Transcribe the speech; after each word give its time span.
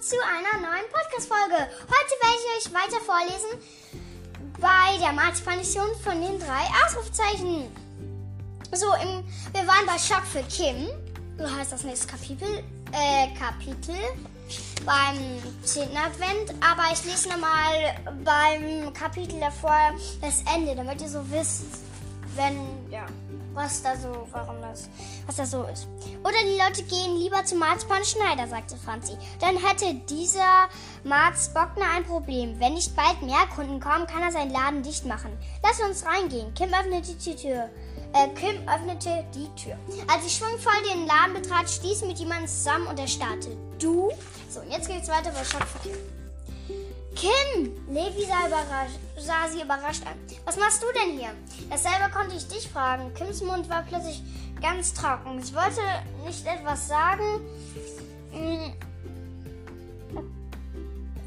zu 0.00 0.16
einer 0.24 0.66
neuen 0.66 0.88
Podcast-Folge. 0.90 1.56
Heute 1.56 2.14
werde 2.22 2.38
ich 2.38 2.66
euch 2.66 2.72
weiter 2.72 3.00
vorlesen 3.04 3.50
bei 4.58 4.96
der 4.98 5.12
Marzipan-Mission 5.12 5.88
von 6.02 6.18
den 6.22 6.38
drei 6.38 6.64
Ausrufzeichen. 6.86 7.70
So, 8.72 8.86
im, 8.94 9.22
wir 9.52 9.66
waren 9.66 9.84
bei 9.86 9.98
Schock 9.98 10.24
für 10.24 10.42
Kim. 10.44 10.88
So 11.36 11.54
heißt 11.54 11.72
das 11.72 11.84
nächste 11.84 12.06
Kapitel. 12.06 12.48
Äh, 12.92 13.28
Kapitel. 13.38 13.94
Beim 14.86 15.18
10. 15.64 15.94
Advent. 15.94 16.54
Aber 16.62 16.90
ich 16.92 17.04
lese 17.04 17.28
nochmal 17.28 17.94
beim 18.24 18.94
Kapitel 18.94 19.38
davor 19.38 19.76
das 20.22 20.42
Ende, 20.54 20.76
damit 20.76 21.02
ihr 21.02 21.10
so 21.10 21.30
wisst, 21.30 21.64
wenn, 22.36 22.56
was 23.60 23.82
da 23.82 23.94
so, 23.96 24.26
warum 24.32 24.60
das, 24.62 24.88
was 25.26 25.36
da 25.36 25.44
so 25.44 25.64
ist. 25.64 25.86
Oder 26.22 26.38
die 26.44 26.58
Leute 26.58 26.82
gehen 26.84 27.16
lieber 27.16 27.44
zu 27.44 27.56
Marzipan 27.56 28.04
Schneider, 28.04 28.48
sagte 28.48 28.76
Franzi. 28.76 29.16
Dann 29.40 29.56
hätte 29.56 29.94
dieser 30.08 30.68
Marz 31.04 31.50
Bockner 31.52 31.86
ein 31.94 32.04
Problem. 32.04 32.58
Wenn 32.58 32.74
nicht 32.74 32.96
bald 32.96 33.20
mehr 33.22 33.46
Kunden 33.54 33.80
kommen, 33.80 34.06
kann 34.06 34.22
er 34.22 34.32
seinen 34.32 34.52
Laden 34.52 34.82
dicht 34.82 35.04
machen. 35.04 35.30
Lass 35.62 35.80
uns 35.80 36.06
reingehen. 36.06 36.54
Kim 36.54 36.72
öffnete 36.72 37.14
die 37.14 37.36
Tür. 37.36 37.68
Äh, 38.12 38.28
Kim 38.34 38.66
öffnete 38.68 39.24
die 39.34 39.48
Tür. 39.60 39.76
Als 40.08 40.24
sie 40.24 40.30
schwungvoll 40.30 40.82
den 40.92 41.06
Laden 41.06 41.34
betrat, 41.34 41.68
stieß 41.68 42.02
mit 42.02 42.18
jemandem 42.18 42.48
zusammen 42.48 42.86
und 42.86 42.98
er 42.98 43.08
starrte. 43.08 43.56
Du? 43.78 44.10
So, 44.48 44.60
und 44.60 44.70
jetzt 44.70 44.88
geht's 44.88 45.08
weiter 45.08 45.30
bei 45.30 45.44
Schock 45.44 45.66
für 45.66 46.19
Kim. 47.14 47.72
Levi 47.88 48.24
sah, 48.24 48.48
sah, 49.18 49.48
sie 49.48 49.62
überrascht 49.62 50.06
an. 50.06 50.14
Was 50.44 50.56
machst 50.56 50.82
du 50.82 50.86
denn 50.92 51.18
hier? 51.18 51.30
Dasselbe 51.68 52.10
konnte 52.10 52.36
ich 52.36 52.46
dich 52.46 52.68
fragen. 52.68 53.12
Kims 53.14 53.42
Mund 53.42 53.68
war 53.68 53.82
plötzlich 53.82 54.22
ganz 54.60 54.94
trocken. 54.94 55.42
Sie 55.42 55.54
wollte 55.54 55.80
nicht 56.24 56.46
etwas 56.46 56.88
sagen, 56.88 57.40
mm, 58.32 58.72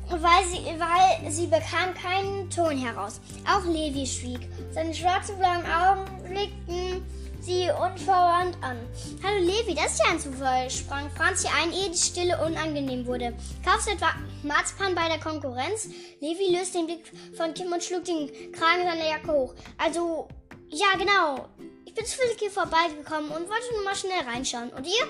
weil 0.10 0.46
sie, 0.46 0.66
weil 0.80 1.32
sie 1.32 1.48
bekam 1.48 1.94
keinen 1.94 2.50
Ton 2.50 2.78
heraus. 2.78 3.20
Auch 3.48 3.66
Levi 3.66 4.06
schwieg. 4.06 4.48
Seine 4.72 4.94
schwarzen 4.94 5.38
blauen 5.38 5.66
Augen 5.66 6.24
blickten 6.24 7.04
sie 7.44 7.70
unverwandt 7.70 8.58
an. 8.62 8.78
Hallo 9.22 9.40
Levi, 9.40 9.76
das 9.76 9.94
ist 9.94 10.00
ja 10.00 10.12
ein 10.12 10.20
Zufall, 10.20 10.70
sprang 10.70 11.10
Franzi 11.12 11.48
ein, 11.48 11.74
ehe 11.74 11.90
die 11.90 11.98
Stille 11.98 12.38
unangenehm 12.44 13.06
wurde. 13.06 13.34
Kaufst 13.66 13.88
du 13.88 13.92
etwa 13.92 14.12
Marzipan 14.44 14.96
bei 14.96 15.10
der 15.10 15.20
Konkurrenz? 15.20 15.90
Levi 16.22 16.56
löste 16.56 16.78
den 16.78 16.88
Blick 16.88 17.12
von 17.36 17.54
Kim 17.54 17.72
und 17.72 17.84
schlug 17.84 18.06
den 18.06 18.30
Kragen 18.54 18.84
seiner 18.84 19.08
Jacke 19.08 19.32
hoch. 19.32 19.54
Also, 19.78 20.28
ja, 20.70 20.98
genau. 20.98 21.50
Ich 21.86 21.94
bin 21.94 22.06
zufällig 22.06 22.38
hier 22.40 22.50
vorbeigekommen 22.50 23.30
und 23.30 23.50
wollte 23.50 23.74
nur 23.74 23.84
mal 23.84 23.96
schnell 23.96 24.24
reinschauen. 24.26 24.70
Und 24.70 24.88
ihr? 24.88 25.06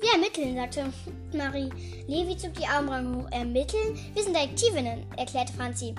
Wir 0.00 0.12
ermitteln, 0.12 0.54
sagte 0.54 0.92
Marie. 1.36 1.70
Levi 2.06 2.36
zog 2.36 2.54
die 2.54 2.66
Augenbrauen 2.66 3.16
hoch. 3.16 3.30
Ermitteln? 3.32 3.98
Wir 4.14 4.22
sind 4.22 4.36
Detektivinnen, 4.36 5.04
erklärte 5.16 5.52
Franzi. 5.52 5.94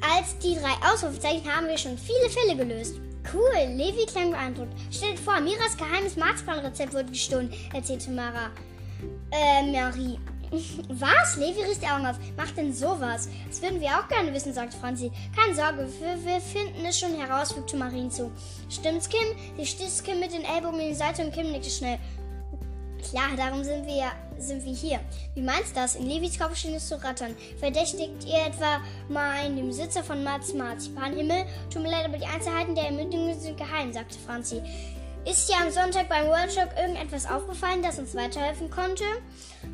Als 0.00 0.36
die 0.38 0.56
drei 0.56 0.92
Ausrufezeichen 0.92 1.50
haben 1.50 1.68
wir 1.68 1.78
schon 1.78 1.96
viele 1.96 2.28
Fälle 2.28 2.56
gelöst. 2.56 2.96
Cool, 3.32 3.76
Levi 3.76 4.06
klang 4.06 4.30
beeindruckt. 4.30 4.72
Stell 4.90 5.12
dir 5.12 5.18
vor, 5.18 5.40
Miras 5.40 5.76
geheimes 5.76 6.16
Marzipanrezept 6.16 6.94
wurde 6.94 7.06
gestohlen, 7.06 7.52
erzählte 7.72 8.10
Mara. 8.10 8.50
Äh, 9.30 9.70
Marie. 9.70 10.18
Was? 10.88 11.36
Levi 11.36 11.62
riss 11.62 11.80
die 11.80 11.86
Augen 11.86 12.06
auf. 12.06 12.16
Macht 12.36 12.56
denn 12.56 12.72
sowas? 12.72 13.28
Das 13.48 13.60
würden 13.62 13.80
wir 13.80 13.88
auch 13.88 14.08
gerne 14.08 14.32
wissen, 14.32 14.52
sagte 14.52 14.76
Franzi. 14.76 15.10
Keine 15.34 15.54
Sorge, 15.54 15.88
wir, 16.00 16.24
wir 16.24 16.40
finden 16.40 16.84
es 16.84 16.98
schon 16.98 17.14
heraus, 17.14 17.52
fügte 17.52 17.76
Marien 17.76 18.10
zu. 18.10 18.30
Stimmt's, 18.68 19.08
Kim? 19.08 19.26
Sie 19.56 19.66
stieß 19.66 20.02
Kim 20.04 20.20
mit 20.20 20.32
den 20.32 20.44
Ellbogen 20.44 20.80
in 20.80 20.88
die 20.88 20.94
Seite 20.94 21.24
und 21.24 21.32
Kim 21.32 21.50
nickte 21.50 21.70
schnell. 21.70 21.98
Klar, 23.10 23.36
darum 23.36 23.64
sind 23.64 23.86
wir, 23.86 24.10
sind 24.38 24.64
wir 24.64 24.74
hier. 24.74 25.00
Wie 25.34 25.42
meinst 25.42 25.70
du 25.70 25.80
das? 25.80 25.96
In 25.96 26.06
Levis 26.06 26.38
Kopf 26.38 26.56
schien 26.56 26.78
zu 26.78 27.02
rattern. 27.02 27.34
Verdächtigt 27.58 28.24
ihr 28.26 28.46
etwa 28.46 28.80
mal 29.08 29.54
den 29.54 29.66
Besitzer 29.66 30.02
von 30.02 30.22
Mats 30.22 30.54
Marzipanhimmel? 30.54 31.44
Tut 31.72 31.82
mir 31.82 31.90
leid, 31.90 32.04
aber 32.04 32.18
die 32.18 32.26
Einzelheiten 32.26 32.74
der 32.74 32.86
Ermittlungen 32.86 33.38
sind 33.38 33.56
geheim, 33.56 33.92
sagte 33.92 34.18
Franzi. 34.18 34.62
Ist 35.28 35.48
dir 35.48 35.56
am 35.56 35.72
Sonntag 35.72 36.08
beim 36.08 36.28
Workshop 36.28 36.70
irgendetwas 36.78 37.28
aufgefallen, 37.28 37.82
das 37.82 37.98
uns 37.98 38.14
weiterhelfen 38.14 38.70
konnte? 38.70 39.02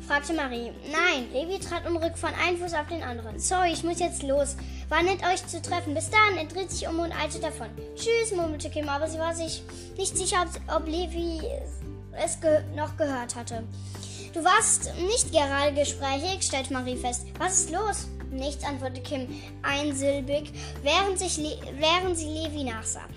fragte 0.07 0.33
Marie. 0.33 0.71
Nein, 0.91 1.31
Levi 1.31 1.59
trat 1.59 1.85
unruhig 1.85 2.17
von 2.17 2.31
einem 2.33 2.57
Fuß 2.57 2.73
auf 2.73 2.87
den 2.87 3.03
anderen. 3.03 3.37
Sorry, 3.37 3.71
ich 3.71 3.83
muss 3.83 3.99
jetzt 3.99 4.23
los. 4.23 4.55
War 4.89 5.03
nett, 5.03 5.23
euch 5.23 5.45
zu 5.45 5.61
treffen. 5.61 5.93
Bis 5.93 6.09
dann. 6.09 6.37
Er 6.37 6.45
dreht 6.45 6.71
sich 6.71 6.87
um 6.87 6.97
und 6.99 7.11
eilte 7.11 7.39
davon. 7.39 7.67
Tschüss, 7.95 8.35
murmelte 8.35 8.71
Kim, 8.71 8.89
aber 8.89 9.07
sie 9.07 9.19
war 9.19 9.35
sich 9.35 9.61
nicht 9.95 10.17
sicher, 10.17 10.43
ob, 10.43 10.75
ob 10.75 10.87
Levi 10.87 11.41
es 12.13 12.41
ge 12.41 12.63
noch 12.75 12.97
gehört 12.97 13.35
hatte. 13.35 13.63
Du 14.33 14.43
warst 14.43 14.91
nicht 14.95 15.31
gerade 15.31 15.73
gesprächig, 15.73 16.41
stellte 16.41 16.73
Marie 16.73 16.97
fest. 16.97 17.27
Was 17.37 17.59
ist 17.59 17.69
los? 17.69 18.07
Nichts, 18.31 18.65
antwortete 18.65 19.01
Kim 19.01 19.27
einsilbig, 19.61 20.51
während, 20.81 21.19
sich 21.19 21.37
während 21.77 22.17
sie 22.17 22.29
Levi 22.29 22.63
nachsah. 22.63 23.07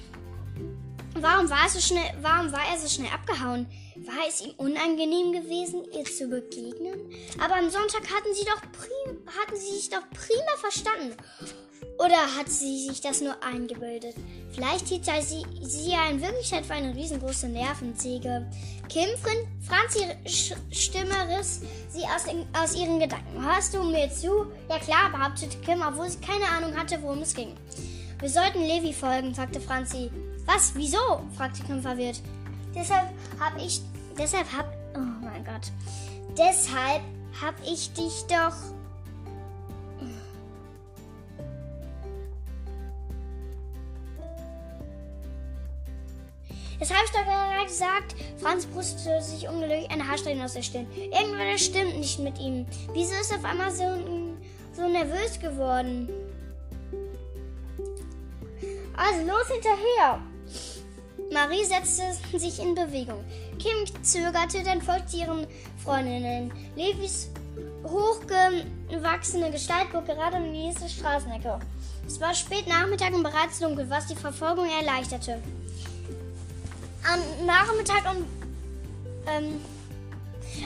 Warum 1.15 1.49
war, 1.49 1.63
er 1.65 1.71
so 1.71 1.81
schnell, 1.81 2.13
warum 2.21 2.53
war 2.53 2.61
er 2.71 2.79
so 2.79 2.87
schnell 2.87 3.11
abgehauen? 3.11 3.67
War 4.05 4.29
es 4.29 4.43
ihm 4.43 4.53
unangenehm 4.59 5.33
gewesen, 5.33 5.85
ihr 5.91 6.05
zu 6.05 6.29
begegnen? 6.29 7.11
Aber 7.43 7.55
am 7.57 7.71
Sonntag 7.71 8.03
hatten 8.03 8.35
sie, 8.35 8.45
doch 8.45 8.61
prim, 8.73 9.17
hatten 9.27 9.57
sie 9.57 9.77
sich 9.77 9.89
doch 9.89 10.03
prima 10.11 10.57
verstanden. 10.59 11.17
Oder 11.99 12.37
hat 12.37 12.51
sie 12.51 12.87
sich 12.89 13.01
das 13.01 13.23
nur 13.23 13.43
eingebildet? 13.43 14.15
Vielleicht 14.53 14.89
hielt 14.89 15.07
sie, 15.07 15.45
sie 15.63 15.91
ja 15.93 16.11
in 16.11 16.21
Wirklichkeit 16.21 16.67
für 16.67 16.75
eine 16.75 16.95
riesengroße 16.95 17.49
Nervensäge. 17.49 18.47
Kim, 18.89 19.09
Franzi 19.67 20.07
Stimme 20.71 21.37
riss 21.37 21.63
sie 21.89 22.05
aus, 22.05 22.25
aus 22.53 22.75
ihren 22.77 23.01
Gedanken. 23.01 23.45
Hörst 23.45 23.75
du 23.75 23.83
mir 23.83 24.11
zu? 24.11 24.47
Ja 24.69 24.79
klar, 24.79 25.11
behauptete 25.11 25.59
Kim, 25.59 25.83
obwohl 25.83 26.09
sie 26.09 26.19
keine 26.19 26.47
Ahnung 26.47 26.77
hatte, 26.77 27.01
worum 27.03 27.23
es 27.23 27.35
ging. 27.35 27.57
Wir 28.21 28.29
sollten 28.29 28.61
Levi 28.61 28.93
folgen, 28.93 29.35
sagte 29.35 29.61
Franzi. 29.61 30.11
Was? 30.47 30.73
Wieso? 30.75 31.23
fragte 31.37 31.63
Kim 31.65 31.83
verwirrt. 31.83 32.21
Deshalb 32.75 33.09
hab 33.41 33.57
ich. 33.61 33.81
Deshalb 34.19 34.47
hab. 34.57 34.73
Oh 34.95 35.25
mein 35.25 35.45
Gott. 35.45 35.73
Deshalb 36.39 37.03
hab 37.43 37.55
ich 37.65 37.93
dich 37.93 38.25
doch. 38.29 38.55
Das 46.79 46.91
habe 46.91 47.05
ich 47.05 47.11
doch 47.11 47.25
gerade 47.25 47.67
gesagt. 47.67 48.15
Franz 48.41 48.67
brustete 48.67 49.23
sich 49.23 49.49
unglücklich 49.49 49.91
eine 49.91 50.07
Haarsträhne 50.07 50.45
aus 50.45 50.55
der 50.55 50.63
Stirn. 50.63 50.87
Irgendwas 50.95 51.65
stimmt 51.65 51.99
nicht 51.99 52.19
mit 52.19 52.39
ihm. 52.39 52.67
Wieso 52.93 53.15
ist 53.15 53.33
er 53.33 53.39
auf 53.39 53.45
einmal 53.45 53.71
so, 53.71 53.85
so 54.75 54.89
nervös 54.89 55.39
geworden? 55.41 56.09
Also 58.97 59.27
los 59.27 59.49
hinterher! 59.49 60.21
Marie 61.33 61.65
setzte 61.65 62.39
sich 62.39 62.61
in 62.61 62.75
Bewegung. 62.75 63.25
Kim 63.59 63.87
zögerte, 64.03 64.63
dann 64.63 64.81
folgte 64.81 65.17
ihren 65.17 65.47
Freundinnen. 65.83 66.53
Levis 66.77 67.31
hochgewachsene 67.85 69.51
Gestalt 69.51 69.93
bog 69.93 70.07
gerade 70.07 70.37
um 70.37 70.45
die 70.45 70.67
nächste 70.67 70.89
Straßenecke. 70.89 71.59
Es 72.07 72.21
war 72.21 72.35
spät 72.35 72.67
Nachmittag 72.69 73.13
und 73.15 73.23
bereits 73.23 73.59
dunkel, 73.59 73.89
was 73.91 74.07
die 74.07 74.15
Verfolgung 74.15 74.69
erleichterte. 74.71 75.43
Am 77.13 77.47
Nachmittag 77.47 78.03
und 78.11 78.27
ähm, 79.27 79.61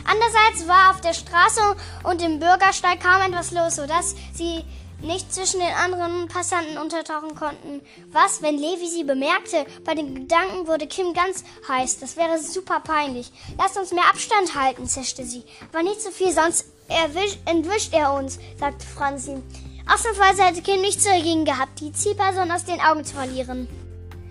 andererseits 0.04 0.66
war 0.68 0.90
auf 0.90 1.00
der 1.00 1.14
Straße 1.14 1.60
und 2.04 2.22
im 2.22 2.38
Bürgersteig 2.38 3.00
kaum 3.00 3.20
etwas 3.22 3.50
los, 3.52 3.76
sodass 3.76 4.14
sie 4.34 4.64
nicht 5.02 5.32
zwischen 5.32 5.60
den 5.60 5.72
anderen 5.72 6.28
Passanten 6.28 6.78
untertauchen 6.78 7.34
konnten. 7.34 7.80
Was, 8.12 8.42
wenn 8.42 8.58
Levi 8.58 8.86
sie 8.86 9.04
bemerkte? 9.04 9.64
Bei 9.84 9.94
den 9.94 10.14
Gedanken 10.14 10.66
wurde 10.66 10.86
Kim 10.86 11.14
ganz 11.14 11.44
heiß. 11.68 12.00
Das 12.00 12.16
wäre 12.16 12.38
super 12.38 12.80
peinlich. 12.80 13.32
Lasst 13.58 13.78
uns 13.78 13.92
mehr 13.92 14.08
Abstand 14.10 14.54
halten, 14.54 14.86
zischte 14.86 15.24
sie. 15.24 15.42
Aber 15.72 15.82
nicht 15.82 16.02
so 16.02 16.10
viel, 16.10 16.32
sonst 16.32 16.66
entwischt 17.46 17.92
er 17.92 18.12
uns, 18.12 18.38
sagte 18.58 18.86
Franzi. 18.86 19.42
Ausnahmsweise 19.92 20.44
hätte 20.44 20.62
Kim 20.62 20.80
nichts 20.82 21.04
dagegen 21.04 21.44
gehabt, 21.44 21.80
die 21.80 21.92
Zielperson 21.92 22.50
aus 22.50 22.64
den 22.64 22.80
Augen 22.80 23.04
zu 23.04 23.14
verlieren. 23.14 23.68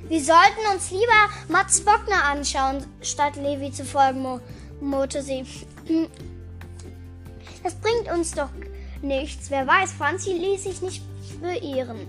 Wir 0.09 0.23
sollten 0.23 0.73
uns 0.73 0.89
lieber 0.89 1.29
Mats 1.49 1.81
Bockner 1.81 2.23
anschauen, 2.23 2.83
statt 2.99 3.35
Levi 3.35 3.71
zu 3.71 3.85
folgen, 3.85 4.41
murrte 4.81 5.21
sie. 5.21 5.45
Das 7.63 7.75
bringt 7.75 8.11
uns 8.11 8.31
doch 8.31 8.49
nichts. 9.03 9.51
Wer 9.51 9.67
weiß, 9.67 9.93
Franzi 9.93 10.31
ließ 10.31 10.63
sich 10.63 10.81
nicht 10.81 11.03
beirren. 11.41 12.07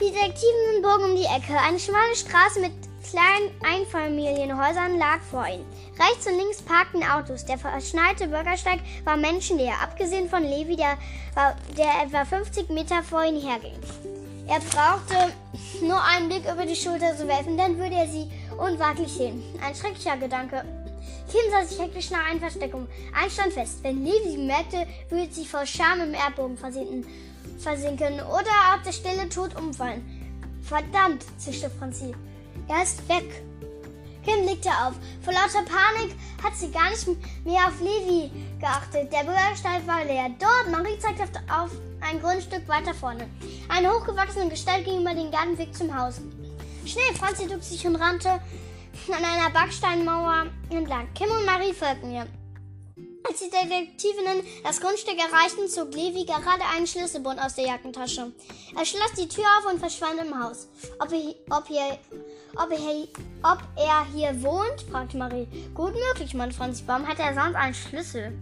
Die 0.00 0.10
Detektiven 0.10 0.82
bogen 0.82 1.12
um 1.12 1.16
die 1.16 1.22
Ecke. 1.22 1.56
Eine 1.56 1.78
schmale 1.78 2.16
Straße 2.16 2.58
mit 2.60 2.72
kleinen 3.08 3.50
Einfamilienhäusern 3.62 4.98
lag 4.98 5.20
vor 5.30 5.46
ihnen. 5.46 5.64
Rechts 6.00 6.26
und 6.26 6.36
links 6.36 6.62
parkten 6.62 7.04
Autos. 7.04 7.44
Der 7.44 7.58
verschneite 7.58 8.26
Bürgersteig 8.26 8.80
war 9.04 9.16
menschenleer, 9.16 9.74
abgesehen 9.80 10.28
von 10.28 10.42
Levi, 10.42 10.74
der, 10.74 10.98
der 11.78 12.02
etwa 12.04 12.24
50 12.24 12.70
Meter 12.70 13.04
vor 13.04 13.22
ihnen 13.22 13.40
herging. 13.40 13.78
Er 14.50 14.58
brauchte 14.58 15.32
nur 15.80 16.02
einen 16.02 16.28
Blick 16.28 16.42
über 16.42 16.66
die 16.66 16.74
Schulter 16.74 17.16
zu 17.16 17.28
werfen, 17.28 17.56
dann 17.56 17.78
würde 17.78 17.94
er 17.94 18.08
sie 18.08 18.28
unwaglich 18.58 19.12
sehen. 19.12 19.40
Ein 19.64 19.76
schrecklicher 19.76 20.16
Gedanke. 20.16 20.64
Kim 21.30 21.52
sah 21.52 21.64
sich 21.64 21.78
hektisch 21.78 22.10
nach 22.10 22.28
einer 22.28 22.40
Versteckung. 22.40 22.88
Eins 23.14 23.34
stand 23.34 23.52
fest. 23.52 23.78
Wenn 23.82 24.04
Levi 24.04 24.32
sie 24.32 24.38
merkte, 24.38 24.88
würde 25.08 25.32
sie 25.32 25.46
vor 25.46 25.64
Scham 25.64 26.00
im 26.00 26.14
Erdboden 26.14 26.58
versinken, 26.58 27.04
oder 28.22 28.74
auf 28.74 28.82
der 28.84 28.92
Stelle 28.92 29.28
tot 29.28 29.54
umfallen. 29.56 30.02
Verdammt, 30.62 31.24
zischte 31.38 31.70
Franzi. 31.70 32.12
Er 32.66 32.82
ist 32.82 33.08
weg. 33.08 33.44
Kim 34.24 34.44
blickte 34.44 34.70
auf. 34.70 34.94
Vor 35.22 35.32
lauter 35.32 35.62
Panik 35.64 36.12
hat 36.42 36.56
sie 36.56 36.70
gar 36.70 36.90
nicht 36.90 37.06
mehr 37.44 37.66
auf 37.66 37.80
Levi 37.80 38.30
geachtet. 38.58 39.12
Der 39.12 39.24
Bürgersteig 39.24 39.86
war 39.86 40.04
leer. 40.04 40.30
Dort, 40.38 40.70
Marie 40.70 40.98
zeigte 40.98 41.24
auf 41.50 41.70
ein 42.00 42.20
Grundstück 42.20 42.66
weiter 42.68 42.94
vorne. 42.94 43.28
Eine 43.68 43.92
hochgewachsene 43.92 44.48
Gestalt 44.48 44.84
ging 44.84 45.00
über 45.00 45.14
den 45.14 45.30
Gartenweg 45.30 45.74
zum 45.74 45.94
Haus. 45.96 46.20
Schnell, 46.86 47.14
Franzi 47.14 47.46
duckte 47.46 47.66
sich 47.66 47.86
und 47.86 47.96
rannte 47.96 48.40
an 49.08 49.24
einer 49.24 49.50
Backsteinmauer 49.50 50.46
entlang. 50.70 51.08
Kim 51.14 51.30
und 51.30 51.44
Marie 51.44 51.72
folgten 51.72 52.12
ihr. 52.12 52.26
Als 53.28 53.38
die 53.38 53.50
Detektivinnen 53.50 54.42
das 54.64 54.80
Grundstück 54.80 55.18
erreichten, 55.18 55.68
zog 55.68 55.92
Levi 55.94 56.24
gerade 56.24 56.64
einen 56.74 56.86
Schlüsselbund 56.86 57.38
aus 57.40 57.54
der 57.54 57.66
Jackentasche. 57.66 58.32
Er 58.76 58.84
schloss 58.84 59.12
die 59.16 59.28
Tür 59.28 59.44
auf 59.58 59.72
und 59.72 59.78
verschwand 59.78 60.20
im 60.20 60.42
Haus. 60.42 60.68
Ob 60.98 61.12
er, 61.12 61.34
ob 61.56 61.66
hier, 61.66 61.98
ob 62.56 62.70
er, 62.70 63.50
ob 63.50 63.58
er 63.76 64.06
hier 64.14 64.42
wohnt? 64.42 64.82
fragte 64.90 65.16
Marie. 65.16 65.46
Gut 65.74 65.94
möglich, 65.94 66.34
Mann 66.34 66.52
Franzi. 66.52 66.84
Warum 66.86 67.06
hat 67.06 67.18
er 67.18 67.34
sonst 67.34 67.56
einen 67.56 67.74
Schlüssel? 67.74 68.32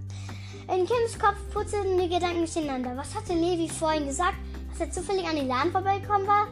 In 0.69 0.87
Kims 0.87 1.19
Kopf 1.19 1.37
purzelten 1.53 1.99
die 1.99 2.09
Gedanken 2.09 2.39
durcheinander. 2.39 2.97
Was 2.97 3.15
hatte 3.15 3.33
Levi 3.33 3.69
vorhin 3.69 4.07
gesagt, 4.07 4.37
dass 4.71 4.81
er 4.81 4.91
zufällig 4.91 5.27
an 5.27 5.37
den 5.37 5.49
Laden 5.49 5.73
vorbeigekommen 5.73 6.27
war? 6.27 6.49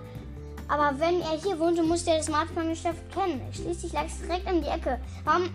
Aber 0.69 0.99
wenn 0.99 1.20
er 1.20 1.38
hier 1.41 1.58
wohnte, 1.58 1.82
musste 1.82 2.11
er 2.11 2.17
das 2.19 2.26
Smartphone-Geschäft 2.26 3.03
kennen. 3.12 3.41
Schließlich 3.53 3.93
lag 3.93 4.06
es 4.06 4.20
direkt 4.20 4.50
um 4.50 4.62
die 4.62 4.69
Ecke. 4.69 4.99
Warum 5.25 5.50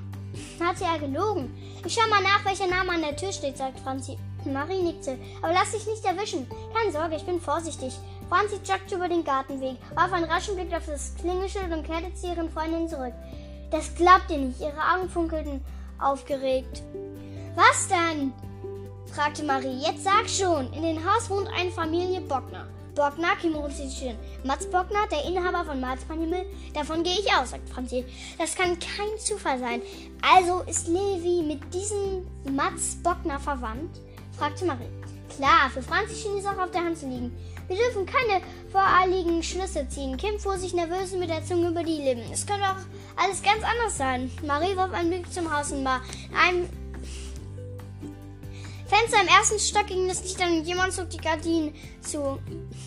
hatte 0.60 0.86
er 0.86 1.00
gelogen? 1.00 1.52
Ich 1.86 1.94
schau 1.94 2.08
mal 2.10 2.22
nach, 2.22 2.46
welcher 2.46 2.68
Name 2.68 2.92
an 2.92 3.02
der 3.02 3.16
Tür 3.16 3.32
steht, 3.32 3.58
sagt 3.58 3.80
Franzi. 3.80 4.18
Marie 4.46 4.82
nickte. 4.82 5.18
Aber 5.42 5.54
lass 5.54 5.72
dich 5.72 5.86
nicht 5.86 6.06
erwischen. 6.06 6.48
Keine 6.74 6.92
Sorge, 6.92 7.16
ich 7.16 7.26
bin 7.26 7.42
vorsichtig. 7.42 7.94
Franzi 8.32 8.62
joggte 8.64 8.96
über 8.96 9.10
den 9.10 9.26
Gartenweg, 9.26 9.76
warf 9.94 10.14
einen 10.14 10.24
raschen 10.24 10.56
Blick 10.56 10.74
auf 10.74 10.86
das 10.86 11.14
Klingelschild 11.20 11.70
und 11.70 11.86
kehrte 11.86 12.14
zu 12.14 12.28
ihren 12.28 12.50
Freundinnen 12.50 12.88
zurück. 12.88 13.12
Das 13.72 13.94
glaubt 13.94 14.30
ihr 14.30 14.38
nicht. 14.38 14.62
Ihre 14.62 14.80
Augen 14.96 15.10
funkelten 15.10 15.60
aufgeregt. 16.00 16.82
Was 17.56 17.90
denn? 17.90 18.32
fragte 19.14 19.44
Marie. 19.44 19.82
Jetzt 19.82 20.06
sag 20.06 20.30
schon. 20.30 20.72
In 20.72 20.82
dem 20.82 21.06
Haus 21.06 21.30
wohnt 21.30 21.50
eine 21.50 21.72
Familie 21.72 22.22
Bockner. 22.22 22.68
Bockner, 22.96 23.36
Kimuruzischen. 23.36 24.18
Mats 24.46 24.66
Bockner, 24.66 25.08
der 25.12 25.26
Inhaber 25.26 25.66
von 25.66 25.82
Marzpanhimmel. 25.82 26.46
Davon 26.74 27.04
gehe 27.04 27.20
ich 27.20 27.34
aus, 27.34 27.50
sagt 27.50 27.68
Franzi. 27.68 28.06
Das 28.38 28.56
kann 28.56 28.80
kein 28.80 29.20
Zufall 29.20 29.60
sein. 29.60 29.82
Also 30.22 30.62
ist 30.70 30.88
Levi 30.88 31.44
mit 31.46 31.74
diesem 31.74 32.26
Mats 32.56 32.96
Bockner 33.04 33.42
verwandt? 33.42 34.00
fragte 34.38 34.64
Marie. 34.64 34.90
Klar, 35.36 35.70
für 35.74 35.82
Franzi 35.82 36.16
schien 36.16 36.38
es 36.38 36.46
auch 36.46 36.58
auf 36.58 36.72
der 36.72 36.84
Hand 36.84 36.98
zu 36.98 37.08
liegen. 37.08 37.36
Wir 37.72 37.78
dürfen 37.78 38.06
keine 38.06 38.42
voreiligen 38.70 39.42
Schlüsse 39.42 39.88
ziehen. 39.88 40.18
Kim 40.18 40.38
fuhr 40.38 40.58
sich 40.58 40.74
nervös 40.74 41.14
mit 41.14 41.30
der 41.30 41.46
Zunge 41.46 41.70
über 41.70 41.84
die 41.84 42.02
Lippen. 42.02 42.30
Es 42.30 42.46
könnte 42.46 42.66
auch 42.66 42.76
alles 43.16 43.42
ganz 43.42 43.64
anders 43.64 43.98
sein. 43.98 44.30
Marie 44.46 44.76
warf 44.76 44.92
einen 44.92 45.10
Blick 45.10 45.32
zum 45.32 45.50
Haus 45.58 45.72
und 45.72 45.86
war 45.86 46.02
einem 46.38 46.68
Fenster 48.88 49.22
im 49.22 49.28
ersten 49.30 49.58
Stock 49.58 49.88
ging 49.88 50.06
das 50.10 50.22
Licht 50.22 50.42
an 50.42 50.60
und 50.60 50.66
jemand 50.66 50.92
zog 50.92 51.10
die 51.12 51.18
Gardinen 51.18 51.74
zu. 52.02 52.40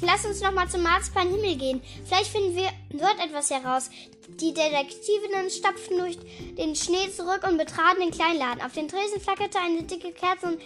Lass 0.02 0.26
uns 0.26 0.42
nochmal 0.42 0.69
zum 0.69 0.82
Marzpan-Himmel 0.82 1.56
gehen. 1.56 1.81
Vielleicht 2.04 2.31
finden 2.31 2.54
wir 2.54 2.69
dort 2.90 3.19
etwas 3.25 3.48
heraus. 3.48 3.88
Die 4.28 4.52
Detektivinnen 4.52 5.48
stapften 5.48 5.96
durch 5.96 6.19
den 6.58 6.76
Schnee 6.76 7.10
zurück 7.10 7.40
und 7.48 7.56
betraten 7.56 8.00
den 8.00 8.10
kleinen 8.10 8.38
Laden. 8.38 8.60
Auf 8.60 8.72
den 8.72 8.88
Tresen 8.88 9.19
flackerte 9.19 9.58
eine 9.58 9.82
dicke 9.84 10.12
Kerze 10.12 10.48
und 10.48 10.60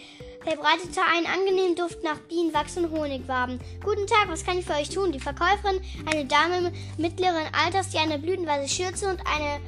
verbreitete 0.48 1.02
einen 1.02 1.26
angenehmen 1.26 1.76
Duft 1.76 2.02
nach 2.02 2.16
Bienenwachs 2.20 2.78
und 2.78 2.90
Honigwaben. 2.90 3.60
Guten 3.84 4.06
Tag, 4.06 4.28
was 4.28 4.46
kann 4.46 4.58
ich 4.58 4.64
für 4.64 4.72
euch 4.72 4.88
tun? 4.88 5.12
Die 5.12 5.20
Verkäuferin, 5.20 5.80
eine 6.10 6.24
Dame 6.24 6.72
mittleren 6.96 7.44
Alters, 7.52 7.90
die 7.90 7.98
eine 7.98 8.18
blütenweiße 8.18 8.68
Schürze 8.68 9.10
und 9.10 9.20
eine 9.26 9.60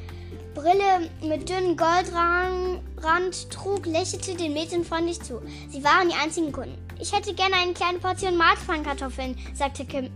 Brille 0.55 1.11
mit 1.23 1.49
dünnem 1.50 1.77
Goldrand 1.77 3.50
trug, 3.50 3.85
lächelte 3.85 4.35
den 4.35 4.55
Mädchen 4.55 4.85
freundlich 4.85 5.21
zu. 5.21 5.43
Sie 5.71 5.85
waren 5.85 6.09
die 6.09 6.15
einzigen 6.15 6.50
Kunden. 6.50 6.79
Ich 6.99 7.12
hätte 7.12 7.35
gerne 7.35 7.56
eine 7.56 7.75
kleine 7.75 7.99
Portion 7.99 8.38
Marzipankartoffeln, 8.38 9.37
sagte 9.55 9.85
Kim. 9.85 10.11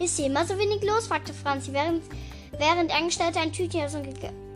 Ist 0.00 0.18
hier 0.18 0.26
immer 0.26 0.44
so 0.44 0.58
wenig 0.58 0.82
los? 0.82 1.06
fragte 1.06 1.32
Franzi, 1.32 1.72
während, 1.72 2.02
während 2.58 2.94
Angestellte 2.94 3.40
ein 3.40 3.52
Tütchen 3.52 3.84
aus 3.84 3.92
dem 3.92 4.02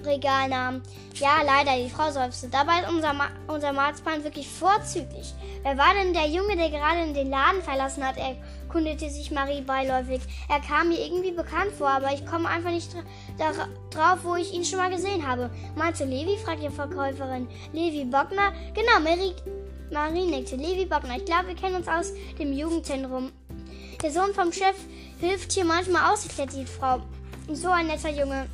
Regal 0.09 0.49
nahmen. 0.49 0.83
Ja, 1.15 1.43
leider, 1.45 1.77
die 1.77 1.91
Frau 1.91 2.11
seufzte. 2.11 2.49
Dabei 2.49 2.81
ist 2.81 2.89
unser, 2.89 3.13
Ma 3.13 3.29
unser 3.47 3.73
Marzipan 3.73 4.25
wirklich 4.25 4.49
vorzüglich. 4.49 5.35
Wer 5.63 5.77
war 5.77 5.95
denn 5.95 6.13
der 6.13 6.29
Junge, 6.29 6.57
der 6.57 6.71
gerade 6.71 7.13
den 7.13 7.31
Laden 7.31 7.63
verlassen 7.63 8.07
hat? 8.07 8.17
erkundete 8.17 9.09
sich 9.11 9.31
Marie 9.31 9.61
beiläufig. 9.61 10.21
Er 10.49 10.61
kam 10.61 10.89
mir 10.89 11.05
irgendwie 11.05 11.33
bekannt 11.33 11.73
vor, 11.77 11.89
aber 11.89 12.13
ich 12.13 12.25
komme 12.27 12.49
einfach 12.49 12.71
nicht 12.71 12.91
dra 13.39 13.69
drauf, 13.91 14.21
wo 14.23 14.37
ich 14.37 14.53
ihn 14.53 14.65
schon 14.65 14.79
mal 14.79 14.91
gesehen 14.91 15.27
habe. 15.27 15.51
Meinst 15.77 16.01
du 16.01 16.05
Levi? 16.05 16.37
fragt 16.37 16.63
die 16.63 16.71
Verkäuferin. 16.71 17.49
Levi 17.73 18.05
Bockner? 18.05 18.53
Genau, 18.75 19.01
Marie, 19.03 19.35
Marie 19.91 20.27
nickte. 20.27 20.57
Levi 20.57 20.87
Bockner. 20.87 21.17
Ich 21.17 21.25
glaube, 21.25 21.49
wir 21.49 21.57
kennen 21.57 21.77
uns 21.77 21.89
aus 21.89 22.13
dem 22.39 22.53
Jugendzentrum. 22.53 23.33
Der 24.03 24.13
Sohn 24.13 24.33
vom 24.33 24.53
Chef 24.53 24.77
hilft 25.21 25.53
hier 25.53 25.65
manchmal 25.65 26.13
aus, 26.13 26.25
erklärt 26.25 26.53
die 26.55 26.65
Frau. 26.65 27.01
So 27.53 27.71
ein 27.71 27.89
netter 27.89 28.11
Junge. 28.11 28.47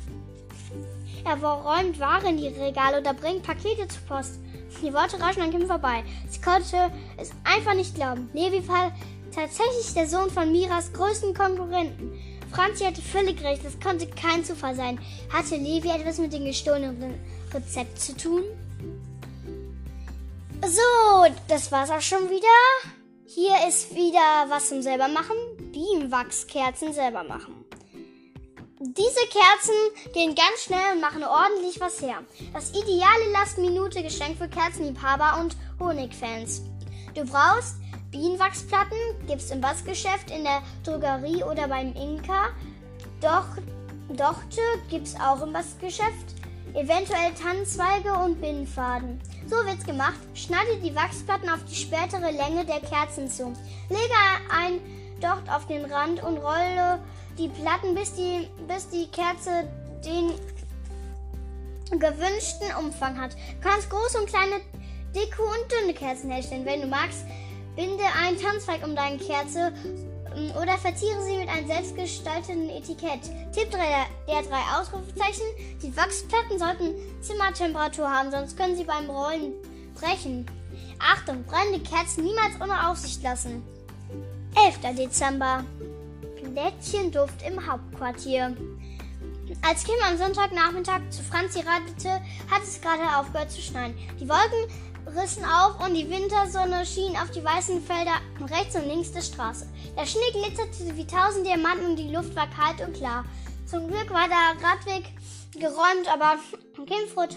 Er 1.25 1.43
räumt 1.43 1.99
Ware 1.99 2.29
in 2.29 2.37
die 2.37 2.49
Regale 2.49 2.99
oder 3.01 3.15
bringt 3.15 3.41
Pakete 3.41 3.87
zur 3.87 4.01
Post. 4.07 4.39
Die 4.83 4.93
Worte 4.93 5.19
rauschen 5.19 5.41
an 5.41 5.49
Kim 5.49 5.65
vorbei. 5.65 6.03
Sie 6.29 6.39
konnte 6.39 6.91
es 7.17 7.31
einfach 7.43 7.73
nicht 7.73 7.95
glauben. 7.95 8.29
Levi 8.33 8.67
war 8.67 8.91
tatsächlich 9.33 9.91
der 9.95 10.07
Sohn 10.07 10.29
von 10.29 10.51
Miras 10.51 10.93
größten 10.93 11.33
Konkurrenten. 11.33 12.11
Franzi 12.51 12.83
hatte 12.83 13.01
völlig 13.01 13.43
recht, 13.43 13.65
das 13.65 13.79
konnte 13.79 14.07
kein 14.07 14.45
Zufall 14.45 14.75
sein. 14.75 14.99
Hatte 15.33 15.55
Levi 15.55 15.89
etwas 15.89 16.19
mit 16.19 16.31
dem 16.31 16.45
gestohlenen 16.45 17.15
Rezept 17.51 17.99
zu 17.99 18.15
tun? 18.15 18.43
So, 20.61 21.33
das 21.47 21.71
war's 21.71 21.89
auch 21.89 22.01
schon 22.01 22.29
wieder. 22.29 22.47
Hier 23.25 23.67
ist 23.67 23.95
wieder 23.95 24.45
was 24.47 24.69
zum 24.69 24.83
selber 24.83 25.07
machen. 25.07 25.35
Bienenwachskerzen 25.71 26.93
selber 26.93 27.23
machen. 27.23 27.64
Diese 28.87 29.21
Kerzen 29.31 30.13
gehen 30.13 30.35
ganz 30.35 30.63
schnell 30.63 30.93
und 30.93 31.01
machen 31.01 31.23
ordentlich 31.23 31.79
was 31.79 32.03
her. 32.03 32.19
Das 32.53 32.69
ideale 32.69 33.31
Last-Minute-Geschenk 33.31 34.37
für 34.37 34.47
Kerzenliebhaber 34.47 35.41
und 35.41 35.55
Honigfans. 35.79 36.61
Du 37.15 37.25
brauchst 37.25 37.77
Bienenwachsplatten, 38.11 38.97
gibt's 39.25 39.49
im 39.49 39.59
Bassgeschäft, 39.59 40.29
in 40.29 40.43
der 40.43 40.61
Drogerie 40.83 41.43
oder 41.43 41.67
beim 41.67 41.95
Inka. 41.95 42.49
Doch, 43.21 43.47
Dochte 44.09 44.61
gibt's 44.87 45.15
auch 45.19 45.41
im 45.41 45.51
Bassgeschäft. 45.51 46.35
Eventuell 46.75 47.33
Tannenzweige 47.41 48.13
und 48.13 48.39
Binnenfaden. 48.39 49.19
So 49.47 49.55
wird's 49.65 49.85
gemacht. 49.85 50.19
Schneide 50.35 50.77
die 50.83 50.95
Wachsplatten 50.95 51.49
auf 51.49 51.65
die 51.67 51.75
spätere 51.75 52.29
Länge 52.29 52.63
der 52.65 52.81
Kerzen 52.81 53.31
zu. 53.31 53.51
Lege 53.89 54.13
ein 54.51 54.79
Docht 55.21 55.49
auf 55.49 55.65
den 55.67 55.85
Rand 55.85 56.21
und 56.23 56.37
rolle 56.37 56.99
die 57.37 57.49
Platten, 57.49 57.95
bis 57.95 58.13
die, 58.13 58.47
bis 58.67 58.89
die 58.89 59.07
Kerze 59.07 59.69
den 60.05 60.31
gewünschten 61.99 62.75
Umfang 62.79 63.19
hat. 63.19 63.33
Du 63.33 63.69
kannst 63.69 63.89
große 63.89 64.19
und 64.19 64.27
kleine, 64.27 64.61
dicke 65.15 65.41
und 65.41 65.71
dünne 65.71 65.93
Kerzen 65.93 66.31
herstellen. 66.31 66.65
Wenn 66.65 66.81
du 66.81 66.87
magst, 66.87 67.25
binde 67.75 68.03
einen 68.21 68.39
Tanzweig 68.39 68.85
um 68.85 68.95
deine 68.95 69.17
Kerze 69.17 69.73
ähm, 70.35 70.51
oder 70.61 70.77
verziere 70.77 71.21
sie 71.23 71.37
mit 71.37 71.49
einem 71.49 71.67
selbstgestalteten 71.67 72.69
Etikett. 72.69 73.21
Tipp 73.53 73.71
3 73.71 73.77
der 74.27 74.41
drei 74.41 74.79
Ausrufezeichen. 74.79 75.45
Die 75.81 75.95
Wachsplatten 75.95 76.59
sollten 76.59 76.95
Zimmertemperatur 77.21 78.09
haben, 78.09 78.31
sonst 78.31 78.57
können 78.57 78.75
sie 78.75 78.83
beim 78.83 79.09
Rollen 79.09 79.53
brechen. 79.93 80.45
Achtung, 80.99 81.43
brennende 81.43 81.79
Kerzen 81.79 82.23
niemals 82.23 82.59
ohne 82.61 82.89
Aufsicht 82.89 83.21
lassen. 83.23 83.63
11. 84.55 84.95
Dezember. 84.95 85.65
Lädchenduft 86.53 87.41
im 87.45 87.67
Hauptquartier. 87.67 88.55
Als 89.61 89.83
Kim 89.83 89.95
am 90.07 90.17
Sonntagnachmittag 90.17 91.01
zu 91.09 91.21
Franzi 91.23 91.59
radete, 91.59 92.21
hat 92.49 92.63
es 92.63 92.79
gerade 92.79 93.03
aufgehört 93.17 93.51
zu 93.51 93.61
schneien. 93.61 93.93
Die 94.19 94.29
Wolken 94.29 94.71
rissen 95.15 95.43
auf 95.43 95.79
und 95.85 95.93
die 95.93 96.09
Wintersonne 96.09 96.85
schien 96.85 97.17
auf 97.17 97.31
die 97.31 97.43
weißen 97.43 97.81
Felder 97.81 98.21
rechts 98.49 98.75
und 98.75 98.87
links 98.87 99.11
der 99.11 99.21
Straße. 99.21 99.67
Der 99.97 100.05
Schnee 100.05 100.31
glitzerte 100.31 100.95
wie 100.95 101.05
tausend 101.05 101.45
Diamanten 101.45 101.91
und 101.91 101.95
die 101.97 102.13
Luft 102.13 102.35
war 102.35 102.49
kalt 102.49 102.79
und 102.87 102.95
klar. 102.95 103.25
Zum 103.65 103.87
Glück 103.87 104.09
war 104.11 104.27
der 104.27 104.67
Radweg 104.67 105.03
geräumt, 105.59 106.07
aber 106.11 106.37
Kim 106.75 107.07
fuhr, 107.07 107.27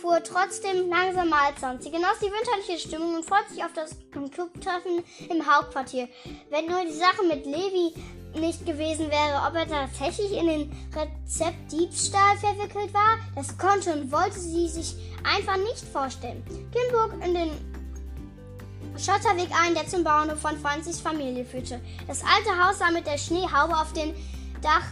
fuhr 0.00 0.22
trotzdem 0.22 0.88
langsamer 0.88 1.36
als 1.48 1.60
sonst. 1.60 1.84
Sie 1.84 1.90
genoss 1.90 2.18
die 2.20 2.26
winterliche 2.26 2.78
Stimmung 2.78 3.14
und 3.14 3.24
freute 3.24 3.52
sich 3.52 3.64
auf 3.64 3.72
das 3.72 3.96
Clubtreffen 4.10 5.02
im 5.28 5.46
Hauptquartier. 5.46 6.08
Wenn 6.50 6.66
nur 6.66 6.84
die 6.84 6.92
Sache 6.92 7.24
mit 7.28 7.46
Levi 7.46 7.94
nicht 8.34 8.64
gewesen 8.64 9.10
wäre, 9.10 9.42
ob 9.46 9.54
er 9.54 9.68
tatsächlich 9.68 10.32
in 10.32 10.46
den 10.46 10.72
Rezeptdiebstahl 10.94 12.36
verwickelt 12.38 12.94
war, 12.94 13.18
das 13.34 13.56
konnte 13.58 13.92
und 13.92 14.12
wollte 14.12 14.38
sie 14.38 14.68
sich 14.68 14.94
einfach 15.24 15.56
nicht 15.56 15.84
vorstellen. 15.92 16.42
Kim 16.72 16.92
bog 16.92 17.12
in 17.24 17.34
den 17.34 17.50
Schotterweg 18.98 19.48
ein, 19.52 19.74
der 19.74 19.86
zum 19.86 20.04
Bauernhof 20.04 20.40
von 20.40 20.58
Franzis 20.58 21.00
Familie 21.00 21.44
führte. 21.44 21.80
Das 22.06 22.22
alte 22.22 22.62
Haus 22.62 22.78
sah 22.78 22.90
mit 22.90 23.06
der 23.06 23.18
Schneehaube 23.18 23.74
auf 23.74 23.92
dem 23.92 24.14
Dach 24.60 24.84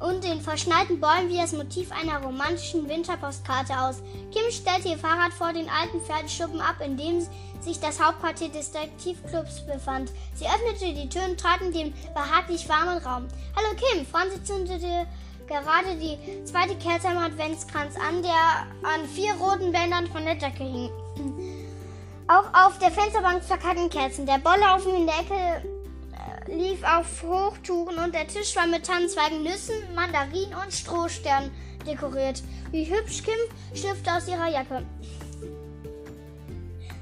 und 0.00 0.22
den 0.24 0.40
verschneiten 0.40 1.00
Bäumen 1.00 1.28
wie 1.28 1.38
das 1.38 1.52
Motiv 1.52 1.90
einer 1.92 2.22
romantischen 2.22 2.88
Winterpostkarte 2.88 3.78
aus. 3.78 4.02
Kim 4.32 4.50
stellte 4.50 4.88
ihr 4.88 4.98
Fahrrad 4.98 5.32
vor 5.32 5.52
den 5.52 5.68
alten 5.68 6.00
Pferdeschuppen 6.00 6.60
ab, 6.60 6.76
in 6.84 6.96
dem 6.96 7.26
sich 7.60 7.80
das 7.80 8.00
Hauptquartier 8.00 8.48
des 8.50 8.70
Detektivclubs 8.70 9.66
befand. 9.66 10.12
Sie 10.34 10.46
öffnete 10.46 10.94
die 10.94 11.08
Tür 11.08 11.24
und 11.24 11.40
trat 11.40 11.60
in 11.60 11.72
den 11.72 11.94
behaglich 12.14 12.68
warmen 12.68 12.98
Raum. 12.98 13.26
Hallo 13.56 13.76
Kim, 13.76 14.06
Franzi 14.06 14.42
zündete 14.42 15.06
gerade 15.48 15.96
die 15.96 16.44
zweite 16.44 16.76
Kerze 16.76 17.08
am 17.08 17.18
Adventskranz 17.18 17.96
an, 17.96 18.22
der 18.22 18.66
an 18.88 19.06
vier 19.06 19.32
roten 19.34 19.72
Bändern 19.72 20.06
von 20.06 20.24
der 20.24 20.34
Decke 20.36 20.64
hing. 20.64 20.90
Auch 22.28 22.66
auf 22.66 22.78
der 22.78 22.90
Fensterbank 22.90 23.42
flackerten 23.42 23.88
Kerzen. 23.88 24.26
Der 24.26 24.38
Bolllaufen 24.38 24.94
in 24.94 25.06
der 25.06 25.18
Ecke 25.20 25.77
lief 26.48 26.82
auf 26.82 27.22
Hochtouren 27.22 27.98
und 27.98 28.14
der 28.14 28.26
Tisch 28.26 28.56
war 28.56 28.66
mit 28.66 28.86
Tannenzweigen, 28.86 29.42
Nüssen, 29.42 29.76
Mandarinen 29.94 30.54
und 30.54 30.72
Strohsternen 30.72 31.50
dekoriert. 31.86 32.42
Wie 32.70 32.84
hübsch 32.84 33.22
Kim 33.22 33.38
schlüpfte 33.74 34.12
aus 34.12 34.28
ihrer 34.28 34.48
Jacke. 34.48 34.84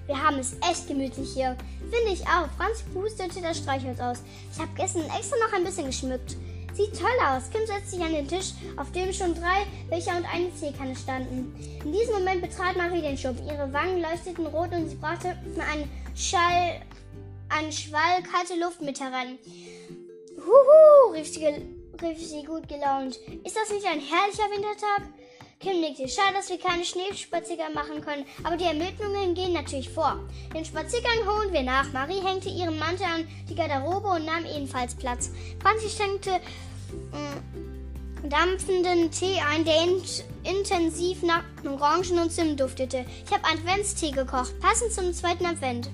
Wir 0.07 0.23
haben 0.23 0.39
es 0.39 0.55
echt 0.71 0.87
gemütlich 0.87 1.33
hier. 1.35 1.57
Finde 1.81 2.13
ich 2.13 2.23
auch. 2.23 2.49
Franz 2.57 2.85
pustete 2.95 3.41
das 3.41 3.59
Streichholz 3.59 3.99
aus. 3.99 4.23
Ich 4.53 4.59
habe 4.59 4.71
gestern 4.77 5.03
extra 5.03 5.37
noch 5.45 5.53
ein 5.57 5.65
bisschen 5.65 5.87
geschmückt. 5.87 6.37
Sieht 6.75 6.99
toll 6.99 7.09
aus. 7.27 7.51
Kim 7.51 7.67
setzte 7.67 7.97
sich 7.97 8.05
an 8.05 8.13
den 8.13 8.29
Tisch, 8.29 8.53
auf 8.77 8.93
dem 8.93 9.13
schon 9.13 9.35
drei 9.35 9.65
Becher 9.89 10.17
und 10.17 10.27
eine 10.27 10.51
Teekanne 10.51 10.95
standen. 10.95 11.55
In 11.85 11.93
diesem 11.93 12.15
Moment 12.15 12.43
betrat 12.43 12.77
Marie 12.77 13.01
den 13.01 13.17
Schub. 13.17 13.37
Ihre 13.45 13.73
Wangen 13.73 14.03
leuchteten 14.03 14.47
rot 14.47 14.73
und 14.73 14.89
sie 14.89 14.97
brachte 14.97 15.29
einen 15.29 15.91
Schall 16.15 16.83
einen 17.49 17.73
Schwall 17.73 18.23
kalte 18.23 18.59
Luft 18.61 18.81
mit 18.81 19.01
heran. 19.01 19.39
Huhu, 20.37 21.13
rief 21.13 21.33
sie, 21.33 21.47
rief 22.03 22.19
sie 22.19 22.45
gut 22.45 22.69
gelaunt. 22.69 23.17
Ist 23.45 23.57
das 23.57 23.71
nicht 23.71 23.87
ein 23.87 24.01
herrlicher 24.01 24.51
Wintertag? 24.51 25.03
Kim 25.59 25.81
nickte. 25.81 26.07
Schade, 26.07 26.35
dass 26.35 26.51
wir 26.51 26.59
keine 26.59 26.85
Schneespaziergang 26.85 27.73
machen 27.73 28.03
können, 28.03 28.27
aber 28.45 28.57
die 28.57 28.65
Ermittlungen 28.65 29.35
gehen 29.35 29.55
natürlich 29.55 29.89
vor. 29.89 30.21
Den 30.55 30.65
Spaziergang 30.65 31.27
holen 31.27 31.53
wir 31.53 31.63
nach. 31.63 31.91
Marie 31.93 32.21
hängte 32.21 32.51
ihren 32.51 32.79
Mantel 32.79 33.07
an 33.07 33.27
die 33.49 33.55
Garderobe 33.55 34.09
und 34.09 34.27
nahm 34.27 34.45
ebenfalls 34.45 34.95
Platz. 34.95 35.31
Franzi 35.63 35.89
schenkte 35.89 36.31
äh, 36.31 38.29
dampfenden 38.29 39.11
Tee 39.11 39.41
ein, 39.41 39.65
der 39.65 39.83
in 39.83 40.03
intensiv 40.45 41.23
nach 41.23 41.43
Orangen 41.65 42.19
und 42.19 42.31
Zimt 42.31 42.61
duftete. 42.61 43.07
Ich 43.25 43.33
habe 43.33 43.45
Adventstee 43.45 44.11
gekocht, 44.11 44.59
passend 44.61 44.93
zum 44.93 45.13
zweiten 45.13 45.47
Advent. 45.47 45.89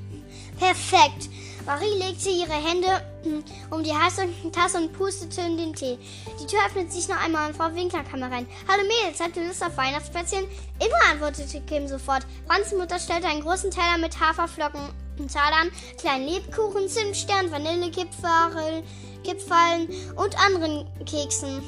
Perfekt. 0.58 1.28
Marie 1.64 1.96
legte 1.96 2.28
ihre 2.28 2.52
Hände 2.52 2.88
um 3.70 3.84
die 3.84 3.92
heiße 3.92 4.26
Tasse 4.50 4.78
und 4.78 4.92
pustete 4.92 5.42
in 5.42 5.56
den 5.56 5.74
Tee. 5.74 5.98
Die 6.40 6.46
Tür 6.46 6.58
öffnet 6.66 6.92
sich 6.92 7.08
noch 7.08 7.22
einmal 7.22 7.48
und 7.48 7.56
Frau 7.56 7.72
Winkler 7.74 8.02
kam 8.02 8.22
herein. 8.22 8.48
Hallo 8.68 8.82
Mädels, 8.82 9.20
habt 9.20 9.36
ihr 9.36 9.46
Lust 9.46 9.64
auf 9.64 9.76
Weihnachtsplätzchen? 9.76 10.44
Immer, 10.80 11.10
antwortete 11.10 11.60
Kim 11.62 11.86
sofort. 11.86 12.26
Franzis 12.46 12.76
Mutter 12.76 12.98
stellte 12.98 13.28
einen 13.28 13.42
großen 13.42 13.70
Teller 13.70 13.98
mit 13.98 14.18
Haferflocken 14.18 14.80
und 15.18 15.32
Talern, 15.32 15.70
kleinen 15.98 16.26
Lebkuchen, 16.26 16.88
Zimtstern, 16.88 17.50
Vanillekipferl, 17.50 18.82
und 20.16 20.44
anderen 20.44 20.86
Keksen 21.06 21.62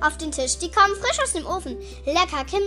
auf 0.00 0.18
den 0.18 0.32
Tisch. 0.32 0.58
Die 0.58 0.70
kommen 0.70 0.94
frisch 0.96 1.18
aus 1.22 1.32
dem 1.32 1.46
Ofen. 1.46 1.78
Lecker, 2.04 2.44
Kim 2.44 2.62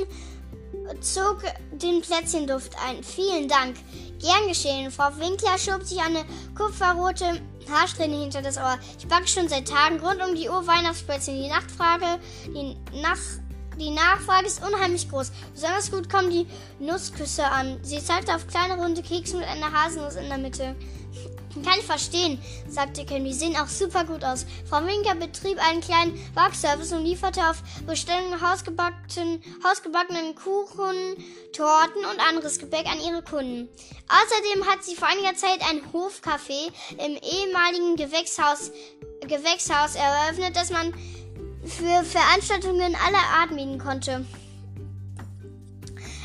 zog 1.02 1.44
den 1.72 2.02
Plätzchenduft 2.02 2.74
ein. 2.86 3.04
Vielen 3.04 3.48
Dank. 3.48 3.76
Gern 4.20 4.48
geschehen. 4.48 4.92
Frau 4.92 5.10
Winkler 5.18 5.58
schob 5.58 5.84
sich 5.84 6.00
eine 6.00 6.24
kupferrote 6.56 7.42
Haarsträhne 7.70 8.20
hinter 8.20 8.42
das 8.42 8.58
Ohr. 8.58 8.78
Ich 8.98 9.08
backe 9.08 9.28
schon 9.28 9.50
seit 9.50 9.68
Tagen 9.68 10.00
rund 10.00 10.22
um 10.22 10.36
die 10.36 10.50
Uhr 10.50 10.66
Weihnachtsplätzchen. 10.66 11.42
Die 11.42 11.50
Nachtfrage, 11.50 12.20
die 12.48 12.76
Nach 13.02 13.18
die 13.78 13.90
Nachfrage 13.90 14.48
ist 14.48 14.66
unheimlich 14.66 15.10
groß. 15.10 15.32
Besonders 15.54 15.92
gut 15.92 16.10
kommen 16.10 16.30
die 16.30 16.48
Nussküsse 16.80 17.44
an. 17.46 17.78
Sie 17.82 18.02
zeigte 18.02 18.34
auf 18.34 18.48
kleine 18.48 18.82
runde 18.82 19.02
Kekse 19.02 19.36
mit 19.38 19.48
einer 19.48 19.72
Haselnuss 19.72 20.16
in 20.16 20.30
der 20.30 20.38
Mitte. 20.38 20.76
Kann 21.64 21.80
ich 21.80 21.86
verstehen, 21.86 22.42
sagte 22.68 23.06
Ken. 23.06 23.24
Die 23.24 23.34
sehen 23.34 23.56
auch 23.56 23.68
super 23.68 24.04
gut 24.04 24.24
aus. 24.24 24.46
Frau 24.70 24.86
Winker 24.86 25.16
betrieb 25.16 25.58
einen 25.66 25.80
kleinen 25.80 26.20
Backservice 26.34 26.92
und 26.92 27.06
lieferte 27.06 27.42
auf 27.50 27.64
Bestellung 27.88 28.42
hausgebackenen, 28.42 29.42
hausgebackenen 29.64 30.36
Kuchen, 30.36 31.16
Torten 31.54 32.04
und 32.12 32.20
anderes 32.20 32.60
Gebäck 32.60 32.86
an 32.88 33.00
ihre 33.00 33.22
Kunden. 33.22 33.70
Außerdem 34.10 34.66
hat 34.66 34.84
sie 34.84 34.96
vor 34.96 35.08
einiger 35.08 35.36
Zeit 35.36 35.62
ein 35.70 35.82
Hofcafé 35.94 36.72
im 36.98 37.18
ehemaligen 37.18 37.96
Gewächshaus, 37.96 38.72
Gewächshaus 39.22 39.96
eröffnet, 39.96 40.56
das 40.56 40.72
man 40.72 40.94
für 41.66 42.04
Veranstaltungen 42.04 42.96
aller 42.96 43.40
Art 43.40 43.52
mieten 43.52 43.80
konnte. 43.80 44.26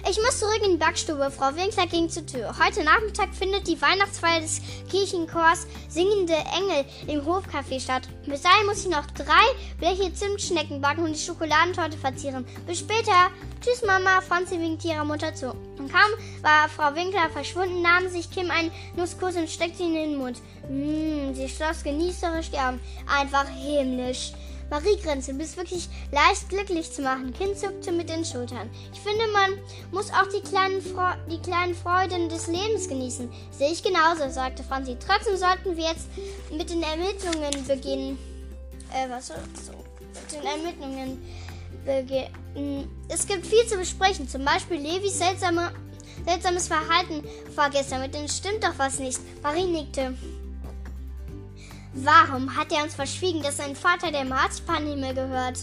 Ich 0.09 0.17
muss 0.17 0.39
zurück 0.39 0.61
in 0.65 0.73
die 0.73 0.77
Backstube. 0.77 1.31
Frau 1.31 1.55
Winkler 1.55 1.87
ging 1.87 2.09
zur 2.09 2.25
Tür. 2.25 2.55
Heute 2.59 2.83
Nachmittag 2.83 3.35
findet 3.35 3.69
die 3.69 3.81
Weihnachtsfeier 3.81 4.41
des 4.41 4.61
Kirchenchors 4.91 5.67
Singende 5.89 6.33
Engel 6.33 6.85
im 7.07 7.25
Hofcafé 7.27 7.79
statt. 7.81 8.09
Bis 8.27 8.43
dahin 8.43 8.67
muss 8.67 8.85
ich 8.85 8.91
noch 8.91 9.07
drei 9.11 9.45
Bleche 9.79 10.13
Zimtschnecken 10.13 10.81
backen 10.81 11.05
und 11.05 11.15
die 11.15 11.21
Schokoladentorte 11.21 11.99
verzieren. 11.99 12.47
Bis 12.67 12.79
später. 12.79 13.31
Tschüss, 13.61 13.83
Mama. 13.87 14.23
Franzi 14.23 14.59
winkte 14.59 14.89
ihrer 14.89 15.05
Mutter 15.05 15.35
zu. 15.35 15.51
Und 15.51 15.93
kaum 15.93 16.11
war 16.43 16.69
Frau 16.69 16.95
Winkler 16.95 17.29
verschwunden, 17.31 17.83
nahm 17.83 18.09
sich 18.09 18.31
Kim 18.31 18.51
einen 18.51 18.73
Nusskuss 18.97 19.37
und 19.37 19.51
steckte 19.51 19.83
ihn 19.83 19.95
in 19.95 20.11
den 20.11 20.19
Mund. 20.19 20.39
Mmh, 20.69 21.35
sie 21.35 21.49
schloss 21.49 21.85
genießerisch 21.85 22.51
die 22.51 22.59
Augen. 22.59 22.81
Einfach 23.07 23.47
himmlisch. 23.49 24.33
Marie 24.71 24.97
grinste, 25.03 25.35
bist 25.35 25.57
wirklich 25.57 25.89
leicht 26.13 26.49
glücklich 26.49 26.93
zu 26.93 27.03
machen. 27.03 27.35
Kind 27.35 27.59
zuckte 27.59 27.91
mit 27.91 28.09
den 28.09 28.25
Schultern. 28.25 28.71
Ich 28.93 29.01
finde, 29.01 29.27
man 29.33 29.59
muss 29.91 30.11
auch 30.11 30.29
die 30.33 30.41
kleinen, 30.49 30.81
die 31.31 31.41
kleinen 31.41 31.75
Freuden 31.75 32.29
des 32.29 32.47
Lebens 32.47 32.89
genießen. 32.89 33.29
Sehe 33.51 33.73
ich 33.73 33.83
genauso, 33.83 34.31
sagte 34.31 34.63
Franzi. 34.63 34.97
Trotzdem 35.05 35.37
sollten 35.37 35.77
wir 35.77 35.85
jetzt 35.85 36.07
mit 36.57 36.71
den 36.71 36.83
Ermittlungen 36.85 37.67
beginnen. 37.67 38.19
Äh, 38.95 39.11
was 39.11 39.27
soll 39.29 39.39
so? 39.55 39.73
Mit 39.73 40.33
den 40.33 40.47
Ermittlungen 40.47 41.23
beginnen. 41.85 42.89
Es 43.09 43.27
gibt 43.27 43.47
viel 43.47 43.67
zu 43.67 43.77
besprechen. 43.77 44.29
Zum 44.29 44.45
Beispiel 44.45 44.79
Levis 44.79 45.19
seltsame, 45.19 45.73
seltsames 46.25 46.69
Verhalten 46.69 47.25
vorgestern. 47.55 48.03
Mit 48.03 48.15
denen 48.15 48.29
stimmt 48.29 48.63
doch 48.63 48.79
was 48.79 49.01
nicht. 49.01 49.19
Marie 49.43 49.65
nickte. 49.65 50.15
Warum 51.93 52.57
hat 52.57 52.73
er 52.73 52.85
uns 52.85 52.95
verschwiegen, 52.95 53.43
dass 53.43 53.57
sein 53.57 53.75
Vater 53.75 54.13
der 54.13 54.25
Marzipanhimmel 54.25 55.15
gehört? 55.15 55.59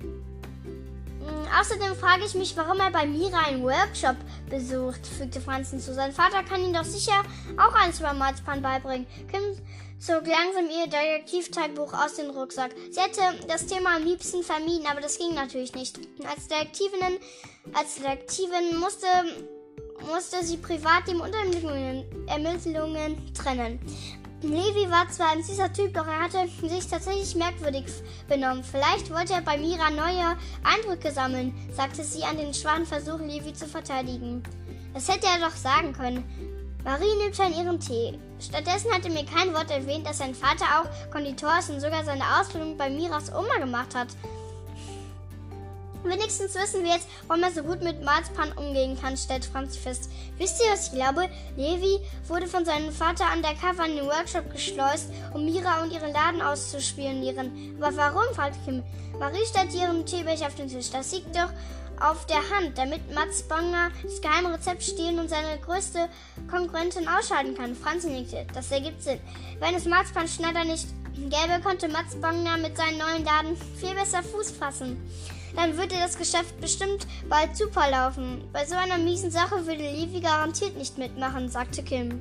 Hm, 0.00 1.46
außerdem 1.60 1.94
frage 1.94 2.24
ich 2.24 2.34
mich, 2.34 2.56
warum 2.56 2.80
er 2.80 2.90
bei 2.90 3.06
Mira 3.06 3.46
einen 3.46 3.62
Workshop 3.62 4.16
besucht, 4.48 5.06
fügte 5.06 5.40
Franz 5.40 5.70
hinzu. 5.70 5.92
Sein 5.92 6.12
Vater 6.12 6.42
kann 6.42 6.64
ihm 6.64 6.72
doch 6.72 6.84
sicher 6.84 7.22
auch 7.58 7.74
eins 7.74 8.00
über 8.00 8.14
Marzipan 8.14 8.62
beibringen. 8.62 9.06
Kim 9.30 9.42
zog 9.98 10.26
langsam 10.26 10.68
ihr 10.70 10.86
Detektivtagebuch 10.86 11.92
aus 11.92 12.14
dem 12.14 12.30
Rucksack. 12.30 12.74
Sie 12.90 13.00
hätte 13.00 13.20
das 13.46 13.66
Thema 13.66 13.96
am 13.96 14.04
liebsten 14.04 14.42
vermieden, 14.42 14.86
aber 14.90 15.00
das 15.00 15.18
ging 15.18 15.34
natürlich 15.34 15.74
nicht. 15.74 16.00
Als 16.28 16.48
Detektivin, 16.48 17.18
als 17.74 17.96
Detektivin 17.96 18.80
musste, 18.80 19.06
musste 20.10 20.42
sie 20.42 20.56
privat 20.56 21.06
dem 21.06 21.20
Unterermittlungen 21.20 22.26
Ermittlungen 22.26 23.32
trennen. 23.34 23.78
Levi 24.42 24.90
war 24.90 25.08
zwar 25.08 25.30
ein 25.30 25.42
süßer 25.42 25.72
Typ, 25.72 25.94
doch 25.94 26.06
er 26.06 26.20
hatte 26.24 26.48
sich 26.68 26.86
tatsächlich 26.86 27.36
merkwürdig 27.36 27.84
benommen. 28.28 28.64
Vielleicht 28.64 29.10
wollte 29.10 29.34
er 29.34 29.42
bei 29.42 29.56
Mira 29.56 29.90
neue 29.90 30.36
Eindrücke 30.64 31.12
sammeln, 31.12 31.54
sagte 31.70 32.02
sie 32.02 32.24
an 32.24 32.36
den 32.36 32.52
schwachen 32.52 32.86
Versuch, 32.86 33.20
Levi 33.20 33.52
zu 33.52 33.66
verteidigen. 33.66 34.42
Das 34.94 35.08
hätte 35.08 35.26
er 35.26 35.48
doch 35.48 35.56
sagen 35.56 35.92
können. 35.92 36.24
Marie 36.84 37.14
nimmt 37.22 37.36
schon 37.36 37.52
ihren 37.52 37.78
Tee. 37.78 38.18
Stattdessen 38.40 38.92
hatte 38.92 39.08
mir 39.08 39.24
kein 39.24 39.54
Wort 39.54 39.70
erwähnt, 39.70 40.06
dass 40.06 40.18
sein 40.18 40.34
Vater 40.34 40.64
auch 40.80 41.10
Konditor 41.12 41.58
ist 41.60 41.70
und 41.70 41.80
sogar 41.80 42.04
seine 42.04 42.24
Ausbildung 42.40 42.76
bei 42.76 42.90
Miras 42.90 43.32
Oma 43.32 43.58
gemacht 43.60 43.94
hat. 43.94 44.08
Wenigstens 46.04 46.54
wissen 46.54 46.82
wir 46.82 46.94
jetzt, 46.94 47.08
warum 47.28 47.42
er 47.42 47.52
so 47.52 47.62
gut 47.62 47.82
mit 47.82 48.02
Marzipan 48.02 48.52
umgehen 48.52 48.98
kann, 49.00 49.16
stellt 49.16 49.44
Franz 49.44 49.76
fest. 49.76 50.10
Wisst 50.36 50.60
ihr, 50.60 50.72
was 50.72 50.88
ich 50.88 50.92
glaube? 50.94 51.28
Levi 51.56 52.00
wurde 52.26 52.46
von 52.46 52.64
seinem 52.64 52.90
Vater 52.90 53.26
undercover 53.34 53.86
in 53.86 53.96
den 53.96 54.06
Workshop 54.06 54.50
geschleust, 54.50 55.10
um 55.32 55.44
Mira 55.44 55.82
und 55.82 55.92
ihren 55.92 56.12
Laden 56.12 56.42
auszuspionieren. 56.42 57.76
Aber 57.80 57.96
warum? 57.96 58.34
fragt 58.34 58.64
Kim. 58.64 58.82
Marie 59.18 59.46
stellt 59.46 59.72
ihren 59.74 60.04
Teebecher 60.04 60.48
auf 60.48 60.54
den 60.56 60.68
Tisch. 60.68 60.90
Das 60.90 61.10
sieht 61.10 61.26
doch 61.34 61.50
auf 62.00 62.26
der 62.26 62.42
Hand, 62.50 62.76
damit 62.76 63.14
Mats 63.14 63.42
Bonger 63.44 63.90
das 64.02 64.20
geheime 64.20 64.52
Rezept 64.52 64.82
stehlen 64.82 65.20
und 65.20 65.30
seine 65.30 65.58
größte 65.58 66.08
Konkurrentin 66.50 67.06
ausschalten 67.06 67.54
kann. 67.54 67.76
Franzi 67.76 68.10
nickte. 68.10 68.44
Das 68.54 68.72
ergibt 68.72 69.02
Sinn. 69.02 69.20
Wenn 69.60 69.76
es 69.76 69.84
Marzpanschneider 69.84 70.64
nicht 70.64 70.88
gäbe, 71.14 71.60
konnte 71.62 71.88
Mats 71.88 72.16
Bonger 72.16 72.56
mit 72.56 72.76
seinen 72.76 72.98
neuen 72.98 73.24
Daten 73.24 73.56
viel 73.78 73.94
besser 73.94 74.22
Fuß 74.22 74.50
fassen. 74.50 75.00
Dann 75.54 75.76
würde 75.76 75.94
das 75.96 76.16
Geschäft 76.16 76.60
bestimmt 76.60 77.06
bald 77.28 77.56
super 77.56 77.90
laufen. 77.90 78.44
Bei 78.52 78.64
so 78.64 78.74
einer 78.74 78.98
miesen 78.98 79.30
Sache 79.30 79.66
würde 79.66 79.82
Levi 79.82 80.20
garantiert 80.20 80.76
nicht 80.76 80.98
mitmachen, 80.98 81.48
sagte 81.48 81.82
Kim. 81.82 82.20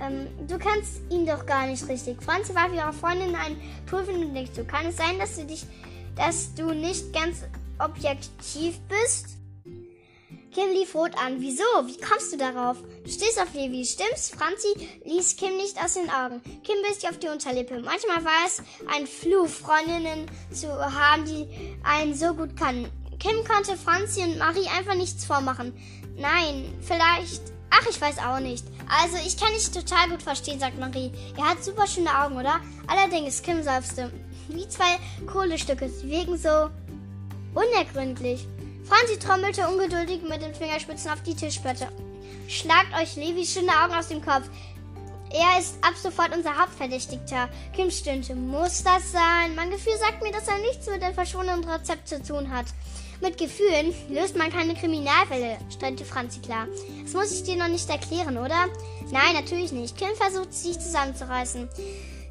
Ähm, 0.00 0.28
du 0.46 0.58
kennst 0.58 1.00
ihn 1.10 1.26
doch 1.26 1.44
gar 1.44 1.66
nicht 1.66 1.88
richtig. 1.88 2.22
Franzi 2.22 2.54
warf 2.54 2.72
ihrer 2.72 2.92
Freundin 2.92 3.34
einen 3.34 3.60
prüfenden 3.86 4.32
Blick 4.32 4.54
zu. 4.54 4.64
Kann 4.64 4.86
es 4.86 4.96
sein, 4.96 5.18
dass 5.18 5.36
du 5.36 5.44
dich, 5.44 5.66
dass 6.14 6.54
du 6.54 6.72
nicht 6.72 7.12
ganz 7.12 7.42
objektiv 7.78 8.78
bist? 8.88 9.37
Kim 10.54 10.70
lief 10.70 10.94
rot 10.94 11.12
an. 11.22 11.40
Wieso? 11.40 11.64
Wie 11.84 11.98
kommst 11.98 12.32
du 12.32 12.36
darauf? 12.36 12.78
Du 13.04 13.10
stehst 13.10 13.40
auf 13.40 13.52
Levi, 13.54 13.84
stimmt's? 13.84 14.30
Franzi 14.30 14.88
ließ 15.04 15.36
Kim 15.36 15.56
nicht 15.56 15.76
aus 15.82 15.94
den 15.94 16.10
Augen. 16.10 16.40
Kim 16.64 16.76
biss 16.82 17.04
auf 17.04 17.18
die 17.18 17.28
Unterlippe. 17.28 17.80
Manchmal 17.80 18.24
war 18.24 18.46
es 18.46 18.62
ein 18.94 19.06
Fluch, 19.06 19.48
Freundinnen 19.48 20.26
zu 20.50 20.68
haben, 20.68 21.24
die 21.26 21.48
einen 21.84 22.14
so 22.14 22.34
gut 22.34 22.56
kannten. 22.56 22.90
Kim 23.18 23.44
konnte 23.44 23.76
Franzi 23.76 24.22
und 24.22 24.38
Marie 24.38 24.68
einfach 24.68 24.94
nichts 24.94 25.24
vormachen. 25.24 25.74
Nein, 26.16 26.72
vielleicht. 26.80 27.42
Ach, 27.70 27.86
ich 27.88 28.00
weiß 28.00 28.18
auch 28.18 28.40
nicht. 28.40 28.64
Also, 28.88 29.18
ich 29.26 29.36
kann 29.36 29.52
dich 29.52 29.70
total 29.70 30.08
gut 30.08 30.22
verstehen, 30.22 30.58
sagt 30.58 30.78
Marie. 30.78 31.12
Er 31.36 31.50
hat 31.50 31.62
super 31.62 31.86
schöne 31.86 32.16
Augen, 32.24 32.36
oder? 32.36 32.60
Allerdings, 32.86 33.42
Kim 33.42 33.62
seufzte. 33.62 34.10
Wie 34.48 34.66
zwei 34.68 34.98
Kohlestücke. 35.26 35.88
Sie 35.88 36.08
wirken 36.08 36.38
so 36.38 36.70
unergründlich. 37.54 38.46
Franzi 38.88 39.18
trommelte 39.18 39.68
ungeduldig 39.68 40.22
mit 40.22 40.40
den 40.40 40.54
Fingerspitzen 40.54 41.10
auf 41.10 41.22
die 41.22 41.34
Tischplatte. 41.34 41.88
Schlagt 42.48 42.94
euch 42.98 43.16
Levis 43.16 43.52
schöne 43.52 43.72
Augen 43.82 43.92
aus 43.92 44.08
dem 44.08 44.24
Kopf. 44.24 44.48
Er 45.30 45.58
ist 45.58 45.74
ab 45.82 45.92
sofort 46.02 46.34
unser 46.34 46.56
Hauptverdächtigter. 46.56 47.50
Kim 47.76 47.90
stöhnte. 47.90 48.34
Muss 48.34 48.82
das 48.82 49.12
sein? 49.12 49.54
Mein 49.54 49.70
Gefühl 49.70 49.92
sagt 49.98 50.22
mir, 50.22 50.32
dass 50.32 50.48
er 50.48 50.56
nichts 50.58 50.86
mit 50.86 51.02
dem 51.02 51.12
verschwundenen 51.12 51.64
Rezept 51.64 52.08
zu 52.08 52.22
tun 52.22 52.50
hat. 52.50 52.64
Mit 53.20 53.36
Gefühlen 53.36 53.92
löst 54.08 54.36
man 54.36 54.50
keine 54.50 54.74
Kriminalfälle, 54.74 55.58
stellte 55.70 56.04
Franzi 56.04 56.40
klar. 56.40 56.66
Das 57.02 57.12
muss 57.12 57.32
ich 57.32 57.42
dir 57.42 57.56
noch 57.56 57.68
nicht 57.68 57.90
erklären, 57.90 58.38
oder? 58.38 58.68
Nein, 59.10 59.34
natürlich 59.34 59.72
nicht. 59.72 59.98
Kim 59.98 60.14
versucht 60.16 60.54
sich 60.54 60.78
zusammenzureißen. 60.78 61.68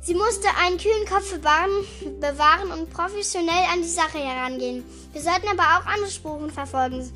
Sie 0.02 0.14
musste 0.14 0.48
einen 0.64 0.78
kühlen 0.78 1.06
Kopf 1.06 1.34
bewahren, 1.40 2.72
und 2.72 2.90
professionell 2.92 3.66
an 3.72 3.82
die 3.82 3.88
Sache 3.88 4.20
herangehen. 4.20 4.84
Wir 5.12 5.22
sollten 5.22 5.48
aber 5.50 5.64
auch 5.64 5.86
andere 5.86 6.10
Spuren 6.10 6.50
verfolgen. 6.50 7.12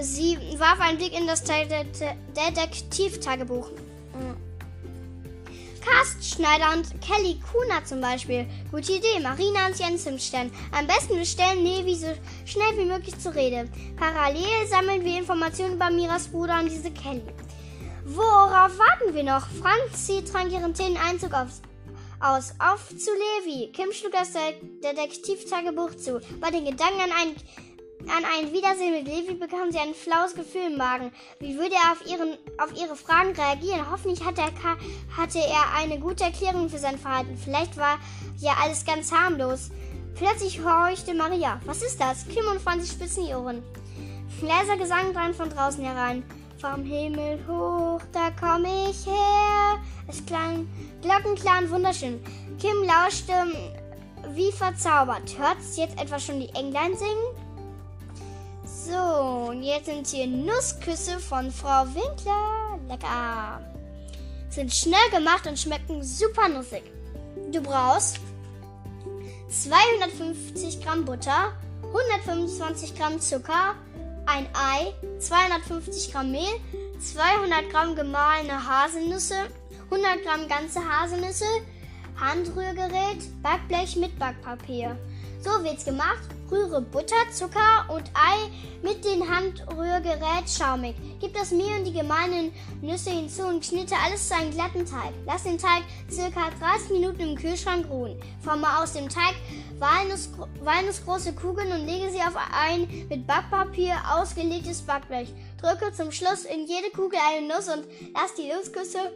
Sie 0.00 0.38
warf 0.58 0.80
einen 0.80 0.98
Blick 0.98 1.12
in 1.18 1.26
das 1.26 1.44
Detektivtagebuch. 1.44 3.70
Carsten 5.84 6.22
Schneider 6.22 6.72
und 6.72 6.98
Kelly 7.02 7.38
Kuna 7.52 7.84
zum 7.84 8.00
Beispiel. 8.00 8.46
Gute 8.70 8.92
Idee. 8.92 9.20
Marina 9.22 9.66
und 9.66 9.78
Jens 9.78 10.06
im 10.06 10.18
Stern. 10.18 10.50
Am 10.72 10.86
besten 10.86 11.18
wir 11.18 11.26
stellen 11.26 11.62
Nevi 11.62 11.94
so 11.94 12.06
schnell 12.46 12.78
wie 12.78 12.86
möglich 12.86 13.18
zur 13.18 13.34
Rede. 13.34 13.68
Parallel 13.98 14.66
sammeln 14.66 15.04
wir 15.04 15.18
Informationen 15.18 15.74
über 15.74 15.90
Miras 15.90 16.28
Bruder 16.28 16.60
und 16.60 16.70
diese 16.70 16.90
Kelly. 16.90 17.20
Worauf 18.06 18.78
warten 18.78 19.12
wir 19.12 19.24
noch? 19.24 19.46
Franzi 19.60 20.24
trank 20.24 20.50
ihren 20.52 20.72
Tee 20.72 20.96
Einzug 20.96 21.34
aufs 21.34 21.60
aus. 22.24 22.54
Auf 22.58 22.88
zu 22.88 23.10
Levi. 23.12 23.70
Kim 23.72 23.92
schlug 23.92 24.12
das 24.12 24.32
Detektivtagebuch 24.82 25.94
zu. 25.96 26.20
Bei 26.40 26.50
den 26.50 26.64
Gedanken 26.64 27.00
an 27.00 27.10
ein, 27.10 27.36
an 28.08 28.24
ein 28.24 28.52
Wiedersehen 28.52 28.92
mit 28.92 29.06
Levi 29.06 29.34
bekam 29.34 29.70
sie 29.70 29.78
ein 29.78 29.94
flaues 29.94 30.34
Gefühl 30.34 30.72
im 30.72 30.78
Magen. 30.78 31.12
Wie 31.38 31.56
würde 31.58 31.74
er 31.74 31.92
auf, 31.92 32.06
ihren, 32.06 32.38
auf 32.58 32.72
ihre 32.74 32.96
Fragen 32.96 33.32
reagieren? 33.32 33.90
Hoffentlich 33.90 34.24
hatte 34.24 34.40
er, 34.40 34.52
hatte 35.16 35.38
er 35.38 35.78
eine 35.78 35.98
gute 35.98 36.24
Erklärung 36.24 36.68
für 36.70 36.78
sein 36.78 36.98
Verhalten. 36.98 37.36
Vielleicht 37.36 37.76
war 37.76 37.98
ja 38.38 38.54
alles 38.62 38.84
ganz 38.84 39.12
harmlos. 39.12 39.70
Plötzlich 40.14 40.64
horchte 40.64 41.12
Maria. 41.12 41.60
Was 41.66 41.82
ist 41.82 42.00
das? 42.00 42.26
Kim 42.28 42.46
und 42.46 42.60
Franzi 42.60 42.92
spitzen 42.92 43.26
die 43.26 43.34
Ohren. 43.34 43.62
Leiser 44.40 44.76
Gesang 44.76 45.12
drang 45.12 45.34
von 45.34 45.50
draußen 45.50 45.84
herein. 45.84 46.22
Vom 46.64 46.82
Himmel 46.82 47.38
hoch, 47.46 48.00
da 48.10 48.30
komm 48.40 48.64
ich 48.64 49.04
her. 49.04 49.82
Es 50.08 50.24
klang 50.24 50.66
glockenklar 51.02 51.58
und 51.60 51.70
wunderschön. 51.70 52.24
Kim 52.58 52.84
lauschte 52.84 53.34
wie 54.32 54.50
verzaubert. 54.50 55.36
Hört 55.38 55.58
jetzt 55.76 56.00
etwa 56.00 56.18
schon 56.18 56.40
die 56.40 56.48
Englein 56.54 56.96
singen? 56.96 57.36
So, 58.64 59.50
und 59.50 59.62
jetzt 59.62 59.84
sind 59.84 60.06
hier 60.06 60.26
Nussküsse 60.26 61.18
von 61.18 61.50
Frau 61.50 61.84
Winkler. 61.88 62.78
Lecker. 62.88 63.60
Sind 64.48 64.72
schnell 64.72 65.10
gemacht 65.12 65.46
und 65.46 65.58
schmecken 65.58 66.02
super 66.02 66.48
nussig. 66.48 66.84
Du 67.52 67.60
brauchst 67.60 68.20
250 69.50 70.82
Gramm 70.82 71.04
Butter, 71.04 71.52
125 71.82 72.96
Gramm 72.96 73.20
Zucker, 73.20 73.74
ein 74.26 74.48
Ei, 74.54 74.92
250 75.18 76.12
Gramm 76.12 76.30
Mehl, 76.30 76.60
200 76.98 77.70
Gramm 77.70 77.94
gemahlene 77.94 78.66
Haselnüsse, 78.66 79.48
100 79.90 80.22
Gramm 80.24 80.48
ganze 80.48 80.80
Haselnüsse, 80.80 81.46
Handrührgerät, 82.20 83.42
Backblech 83.42 83.96
mit 83.96 84.18
Backpapier. 84.18 84.96
So 85.40 85.62
wird's 85.62 85.84
gemacht. 85.84 86.22
Rühre 86.54 86.80
Butter, 86.80 87.16
Zucker 87.32 87.84
und 87.88 88.04
Ei 88.14 88.48
mit 88.80 89.04
dem 89.04 89.28
Handrührgerät 89.28 90.48
schaumig. 90.48 90.94
Gib 91.20 91.34
das 91.34 91.50
Mehl 91.50 91.78
und 91.78 91.84
die 91.84 91.92
gemahlenen 91.92 92.52
Nüsse 92.80 93.10
hinzu 93.10 93.42
und 93.42 93.64
knitte 93.64 93.96
alles 93.96 94.28
zu 94.28 94.36
einem 94.36 94.52
glatten 94.52 94.86
Teig. 94.86 95.12
Lass 95.26 95.42
den 95.42 95.58
Teig 95.58 95.82
ca. 96.08 96.50
30 96.60 96.90
Minuten 96.90 97.20
im 97.20 97.36
Kühlschrank 97.36 97.88
ruhen. 97.90 98.20
Forme 98.40 98.68
aus 98.78 98.92
dem 98.92 99.08
Teig 99.08 99.34
Walnuss, 99.80 100.30
walnussgroße 100.62 101.32
Kugeln 101.32 101.72
und 101.72 101.86
lege 101.86 102.10
sie 102.12 102.20
auf 102.20 102.36
ein 102.36 103.06
mit 103.08 103.26
Backpapier 103.26 103.96
ausgelegtes 104.12 104.82
Backblech. 104.82 105.34
Drücke 105.60 105.92
zum 105.92 106.12
Schluss 106.12 106.44
in 106.44 106.68
jede 106.68 106.90
Kugel 106.90 107.18
eine 107.28 107.48
Nuss 107.48 107.68
und 107.68 107.84
lass 108.14 108.34
die 108.34 108.46
Nussküsse 108.46 109.10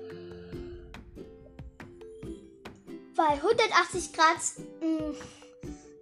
bei 3.17 3.35
180 3.35 4.13
Grad 4.13 4.37
mh, 4.81 5.09
mm, 5.09 5.38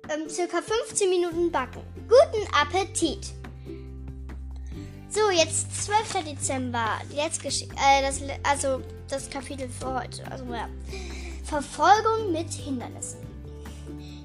ähm, 0.09 0.29
circa 0.29 0.63
15 0.63 1.11
Minuten 1.11 1.51
backen. 1.51 1.83
Guten 2.09 2.47
Appetit! 2.55 3.33
So, 5.09 5.31
jetzt 5.31 5.85
12. 5.85 6.25
Dezember. 6.25 7.01
Jetzt 7.11 7.45
äh, 7.45 8.03
das, 8.03 8.21
also 8.43 8.83
das 9.09 9.31
Kapitel 9.31 9.69
für 9.69 9.95
heute. 9.95 10.29
Also 10.31 10.45
ja. 10.53 10.69
Verfolgung 11.45 12.33
mit 12.33 12.53
Hindernissen. 12.53 13.21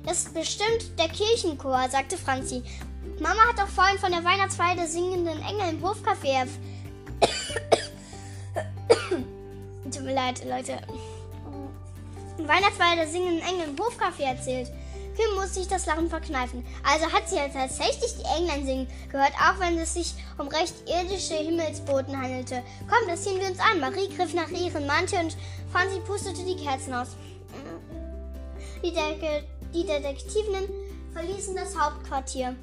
Das 0.04 0.24
ist 0.24 0.34
bestimmt 0.34 0.98
der 0.98 1.10
Kirchenchor, 1.10 1.88
sagte 1.90 2.18
Franzi. 2.18 2.64
Mama 3.20 3.40
hat 3.48 3.60
doch 3.60 3.68
vorhin 3.68 4.00
von 4.00 4.12
der 4.12 4.24
Weihnachtsfeier 4.24 4.76
der 4.76 4.88
singenden 4.88 5.40
Engel 5.44 5.70
im 5.70 5.84
Hofcafé. 5.84 6.48
Tut 9.92 10.04
mir 10.04 10.16
leid, 10.16 10.44
Leute. 10.44 10.82
Weihnachtsfeier 12.40 12.96
der 12.96 13.08
singenden 13.08 13.48
Engel 13.48 13.68
im 13.70 13.76
Hofcafé 13.76 14.24
erzählt. 14.24 14.72
Kim 15.16 15.36
muss 15.36 15.54
sich 15.54 15.68
das 15.68 15.86
Lachen 15.86 16.10
verkneifen. 16.10 16.66
Also 16.84 17.06
hat 17.12 17.28
sie 17.28 17.36
ja 17.36 17.48
tatsächlich 17.48 18.16
die 18.18 18.38
Englein 18.38 18.66
singen 18.66 18.88
gehört, 19.12 19.34
auch 19.36 19.60
wenn 19.60 19.78
es 19.78 19.94
sich 19.94 20.14
um 20.38 20.48
recht 20.48 20.74
irdische 20.88 21.36
Himmelsboten 21.36 22.20
handelte. 22.20 22.64
Komm, 22.90 23.08
das 23.08 23.24
ziehen 23.24 23.40
wir 23.40 23.48
uns 23.48 23.60
an. 23.60 23.80
Marie 23.80 24.10
griff 24.16 24.34
nach 24.34 24.50
ihren 24.50 24.88
Mantel 24.88 25.20
und 25.20 25.38
Franzi 25.72 26.00
pustete 26.00 26.44
die 26.44 26.64
Kerzen 26.64 26.94
aus. 26.94 27.10
Die, 28.84 28.92
De 28.92 29.44
die 29.74 29.86
Detektivinnen 29.86 30.68
verließen 31.14 31.56
das 31.56 31.78
Hauptquartier 31.78 32.56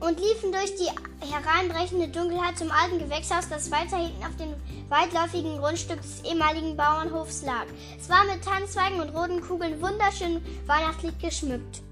und 0.00 0.20
liefen 0.20 0.52
durch 0.52 0.74
die 0.76 0.90
hereinbrechende 1.26 2.08
Dunkelheit 2.08 2.56
zum 2.56 2.70
alten 2.70 2.98
Gewächshaus, 2.98 3.48
das 3.48 3.70
weiter 3.70 3.96
hinten 3.96 4.24
auf 4.24 4.36
dem 4.36 4.54
weitläufigen 4.88 5.58
Grundstück 5.58 6.00
des 6.00 6.22
ehemaligen 6.24 6.76
Bauernhofs 6.76 7.42
lag. 7.42 7.66
Es 7.98 8.08
war 8.08 8.24
mit 8.24 8.44
Tannenzweigen 8.44 9.00
und 9.00 9.10
roten 9.10 9.40
Kugeln 9.40 9.80
wunderschön 9.82 10.40
weihnachtlich 10.66 11.18
geschmückt. 11.18 11.82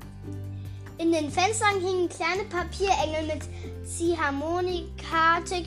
In 0.99 1.13
den 1.13 1.31
Fenstern 1.31 1.81
hingen 1.81 2.09
kleine 2.09 2.45
Papierengel 2.45 3.35
mit 3.35 3.87
Ziehharmonikatik 3.87 5.67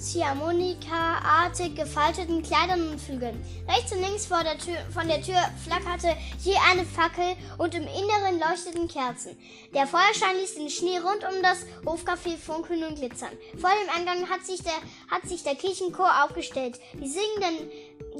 Ziehharmonika-artig 0.00 1.74
gefalteten 1.74 2.42
Kleidern 2.42 2.88
und 2.88 3.00
Flügeln. 3.00 3.38
Rechts 3.68 3.92
und 3.92 4.00
links 4.00 4.28
der 4.28 4.56
Tür, 4.56 4.78
von 4.92 5.06
der 5.06 5.20
Tür 5.20 5.38
flackerte 5.62 6.16
je 6.38 6.54
eine 6.70 6.86
Fackel 6.86 7.36
und 7.58 7.74
im 7.74 7.82
Inneren 7.82 8.40
leuchteten 8.40 8.88
Kerzen. 8.88 9.36
Der 9.74 9.86
Feuerschein 9.86 10.36
ließ 10.40 10.54
den 10.54 10.70
Schnee 10.70 10.98
rund 10.98 11.22
um 11.24 11.42
das 11.42 11.66
Hofcafé 11.84 12.38
funkeln 12.38 12.84
und 12.84 12.96
glitzern. 12.96 13.32
Vor 13.58 13.70
dem 13.70 13.94
Eingang 13.94 14.28
hat 14.30 14.46
sich 14.46 14.62
der, 14.62 14.72
hat 15.10 15.28
sich 15.28 15.42
der 15.42 15.54
Kirchenchor 15.54 16.24
aufgestellt. 16.24 16.80
Die 16.94 17.08
singenden, 17.08 17.70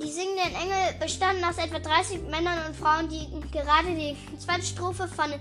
die 0.02 0.10
singenden 0.10 0.54
Engel 0.54 1.00
bestanden 1.00 1.44
aus 1.44 1.56
etwa 1.56 1.78
30 1.78 2.22
Männern 2.24 2.58
und 2.68 2.76
Frauen, 2.76 3.08
die 3.08 3.26
gerade 3.50 3.88
die 3.88 4.16
zweite 4.38 4.66
Strophe 4.66 5.08
von, 5.08 5.32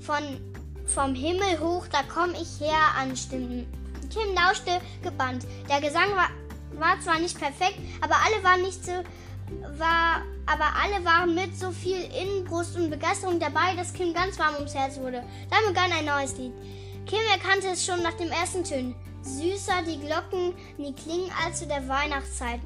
von 0.00 0.40
vom 0.86 1.14
Himmel 1.14 1.60
hoch, 1.60 1.86
da 1.90 2.02
komm 2.02 2.32
ich 2.32 2.60
her 2.60 2.94
anstimmen. 2.98 3.81
Kim 4.12 4.34
lauschte 4.34 4.80
gebannt. 5.02 5.46
Der 5.68 5.80
Gesang 5.80 6.10
war, 6.14 6.30
war 6.78 7.00
zwar 7.00 7.18
nicht 7.18 7.38
perfekt, 7.38 7.78
aber 8.00 8.16
alle 8.24 8.42
waren 8.44 8.62
nicht 8.62 8.84
so 8.84 8.92
war, 9.78 10.22
aber 10.46 10.66
alle 10.82 11.04
waren 11.04 11.34
mit 11.34 11.58
so 11.58 11.70
viel 11.70 12.04
Innenbrust 12.04 12.76
und 12.76 12.90
Begeisterung 12.90 13.38
dabei, 13.38 13.74
dass 13.76 13.92
Kim 13.92 14.14
ganz 14.14 14.38
warm 14.38 14.54
ums 14.54 14.74
Herz 14.74 14.98
wurde. 14.98 15.22
Dann 15.50 15.66
begann 15.68 15.92
ein 15.92 16.04
neues 16.04 16.36
Lied. 16.36 16.52
Kim 17.06 17.20
erkannte 17.32 17.68
es 17.68 17.84
schon 17.84 18.02
nach 18.02 18.14
dem 18.14 18.30
ersten 18.30 18.64
Tönen. 18.64 18.94
Süßer 19.22 19.82
die 19.86 20.00
Glocken, 20.00 20.54
nie 20.78 20.92
klingen 20.94 21.30
als 21.44 21.60
zu 21.60 21.66
der 21.66 21.86
Weihnachtszeit. 21.88 22.60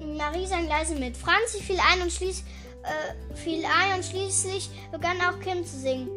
Marie 0.00 0.46
sang 0.46 0.66
leise 0.68 0.94
mit. 0.94 1.16
Franzi 1.16 1.62
fiel 1.62 1.78
ein 1.78 2.02
und 2.02 2.12
schließ, 2.12 2.44
äh, 2.82 3.36
fiel 3.36 3.64
ein 3.64 3.98
und 3.98 4.04
schließlich 4.04 4.70
begann 4.90 5.20
auch 5.20 5.38
Kim 5.40 5.64
zu 5.64 5.78
singen. 5.78 6.08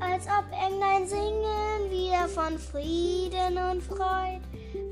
Als 0.00 0.26
ob 0.26 0.44
Englein 0.52 1.06
singen, 1.06 1.90
wieder 1.90 2.28
von 2.28 2.58
Frieden 2.58 3.58
und 3.58 3.82
Freud, 3.82 4.40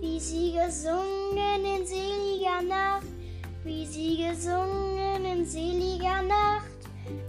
wie 0.00 0.18
sie 0.18 0.52
gesungen 0.52 1.64
in 1.64 1.86
seliger 1.86 2.62
Nacht, 2.62 3.06
wie 3.64 3.86
sie 3.86 4.16
gesungen 4.28 5.24
in 5.24 5.46
seliger 5.46 6.22
Nacht, 6.22 6.66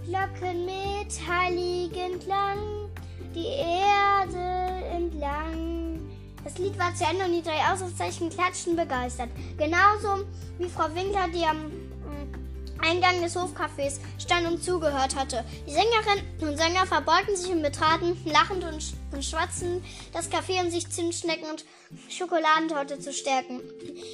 Glocken 0.06 0.64
mit 0.64 1.28
heiligen 1.28 2.18
Klang, 2.20 2.88
die 3.34 3.46
Erde 3.46 4.86
entlang. 4.92 6.00
Das 6.44 6.58
Lied 6.58 6.78
war 6.78 6.94
zu 6.94 7.04
Ende 7.04 7.24
und 7.24 7.32
die 7.32 7.42
drei 7.42 7.72
Ausrufezeichen 7.72 8.30
klatschten 8.30 8.76
begeistert. 8.76 9.30
Genauso 9.56 10.24
wie 10.58 10.68
Frau 10.68 10.94
Winkler, 10.94 11.28
die 11.34 11.44
am 11.44 11.70
Eingang 12.84 13.22
des 13.22 13.36
Hofcafés 13.36 13.98
stand 14.18 14.46
und 14.46 14.62
zugehört 14.62 15.16
hatte. 15.16 15.44
Die 15.66 15.72
Sängerinnen 15.72 16.24
und 16.40 16.56
Sänger 16.56 16.86
verbeugten 16.86 17.36
sich 17.36 17.50
und 17.50 17.62
betraten, 17.62 18.16
lachend 18.26 18.64
und, 18.64 18.92
und 19.12 19.24
schwatzend, 19.24 19.84
das 20.12 20.30
Café, 20.30 20.62
um 20.62 20.70
sich 20.70 20.88
Zimtschnecken 20.90 21.48
und 21.48 21.64
Schokoladentorte 22.08 22.98
zu 22.98 23.12
stärken. 23.12 23.60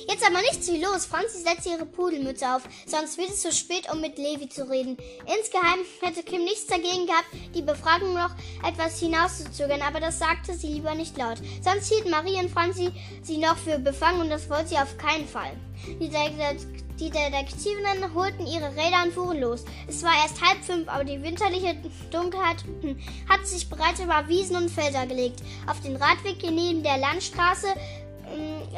Jetzt 0.08 0.26
aber 0.26 0.40
nichts 0.40 0.70
wie 0.70 0.82
los. 0.82 1.06
Franzi 1.06 1.38
setzte 1.38 1.70
ihre 1.70 1.86
Pudelmütze 1.86 2.54
auf, 2.54 2.62
sonst 2.86 3.18
wird 3.18 3.30
es 3.30 3.42
zu 3.42 3.52
spät, 3.52 3.90
um 3.92 4.00
mit 4.00 4.18
Levi 4.18 4.48
zu 4.48 4.68
reden. 4.68 4.96
Insgeheim 5.38 5.80
hätte 6.02 6.22
Kim 6.22 6.44
nichts 6.44 6.66
dagegen 6.66 7.06
gehabt, 7.06 7.28
die 7.54 7.62
Befragung 7.62 8.14
noch 8.14 8.30
etwas 8.66 9.00
hinauszuzögern, 9.00 9.82
aber 9.82 10.00
das 10.00 10.18
sagte 10.18 10.54
sie 10.54 10.68
lieber 10.68 10.94
nicht 10.94 11.16
laut. 11.16 11.38
Sonst 11.62 11.92
hielten 11.92 12.10
Marie 12.10 12.36
und 12.36 12.50
Franzi 12.50 12.92
sie 13.22 13.38
noch 13.38 13.56
für 13.56 13.78
befangen 13.78 14.20
und 14.20 14.30
das 14.30 14.48
wollte 14.48 14.68
sie 14.68 14.78
auf 14.78 14.96
keinen 14.98 15.26
Fall. 15.26 15.56
Die 16.00 16.10
die 17.00 17.10
Detektivinnen 17.10 18.14
holten 18.14 18.46
ihre 18.46 18.70
Räder 18.70 19.04
und 19.04 19.12
fuhren 19.14 19.40
los. 19.40 19.64
Es 19.88 20.02
war 20.02 20.12
erst 20.22 20.40
halb 20.42 20.62
fünf, 20.62 20.88
aber 20.88 21.04
die 21.04 21.22
winterliche 21.22 21.74
Dunkelheit 22.10 22.62
hm, 22.82 22.98
hatte 23.28 23.46
sich 23.46 23.68
bereits 23.68 24.00
über 24.00 24.28
Wiesen 24.28 24.56
und 24.56 24.70
Felder 24.70 25.06
gelegt. 25.06 25.42
Auf 25.66 25.80
den 25.80 25.96
Radweg 25.96 26.42
neben 26.42 26.82
der 26.82 26.98
Landstraße 26.98 27.68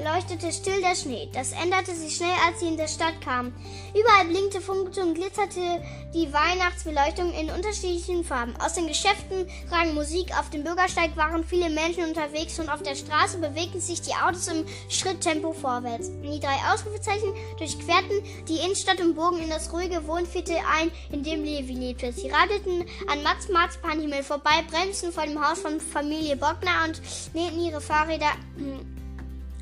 leuchtete 0.02 0.52
still 0.52 0.80
der 0.80 0.94
Schnee. 0.94 1.28
Das 1.32 1.52
änderte 1.52 1.94
sich 1.94 2.16
schnell, 2.16 2.34
als 2.46 2.60
sie 2.60 2.68
in 2.68 2.76
der 2.76 2.88
Stadt 2.88 3.20
kamen. 3.20 3.54
Überall 3.94 4.26
blinkte, 4.26 4.60
funkte 4.60 5.02
und 5.02 5.14
glitzerte 5.14 5.82
die 6.14 6.32
Weihnachtsbeleuchtung 6.32 7.32
in 7.32 7.50
unterschiedlichen 7.50 8.24
Farben. 8.24 8.54
Aus 8.60 8.74
den 8.74 8.86
Geschäften 8.86 9.48
rang 9.70 9.94
Musik, 9.94 10.36
auf 10.38 10.50
dem 10.50 10.64
Bürgersteig 10.64 11.16
waren 11.16 11.44
viele 11.44 11.70
Menschen 11.70 12.04
unterwegs 12.04 12.58
und 12.58 12.68
auf 12.68 12.82
der 12.82 12.94
Straße 12.94 13.38
bewegten 13.38 13.80
sich 13.80 14.00
die 14.02 14.14
Autos 14.14 14.48
im 14.48 14.64
Schritttempo 14.88 15.52
vorwärts. 15.52 16.10
Die 16.22 16.40
drei 16.40 16.56
Ausrufezeichen 16.72 17.32
durchquerten 17.58 18.22
die 18.48 18.58
Innenstadt 18.58 19.00
und 19.00 19.14
bogen 19.14 19.38
in 19.38 19.50
das 19.50 19.72
ruhige 19.72 20.06
Wohnviertel 20.06 20.56
ein, 20.78 20.90
in 21.10 21.22
dem 21.22 21.44
Levi 21.44 21.74
lebte. 21.74 22.12
Sie 22.12 22.28
radelten 22.28 22.84
an 23.08 23.22
Mats 23.22 23.48
Marzipanhimmel 23.48 24.22
vorbei, 24.22 24.64
bremsten 24.70 25.12
vor 25.12 25.24
dem 25.24 25.40
Haus 25.40 25.60
von 25.60 25.80
Familie 25.80 26.36
Bockner 26.36 26.84
und 26.86 27.00
lehnten 27.34 27.60
ihre 27.60 27.80
Fahrräder 27.80 28.32
hm, 28.56 28.91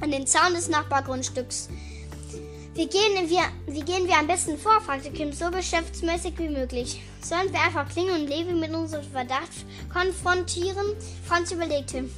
an 0.01 0.11
den 0.11 0.27
Zaun 0.27 0.55
des 0.55 0.69
Nachbargrundstücks. 0.69 1.69
Wie 2.75 2.87
gehen, 2.87 3.29
wir, 3.29 3.43
wie 3.67 3.83
gehen 3.83 4.07
wir 4.07 4.17
am 4.17 4.27
besten 4.27 4.57
vor? 4.57 4.81
fragte 4.81 5.11
Kim 5.11 5.33
so 5.33 5.51
geschäftsmäßig 5.51 6.39
wie 6.39 6.49
möglich. 6.49 7.03
Sollen 7.21 7.53
wir 7.53 7.61
einfach 7.61 7.89
klingeln 7.89 8.23
und 8.23 8.29
Levi 8.29 8.53
mit 8.53 8.73
unserem 8.73 9.05
Verdacht 9.05 9.51
konfrontieren? 9.93 10.97
Franz 11.27 11.51
überlegte. 11.53 12.09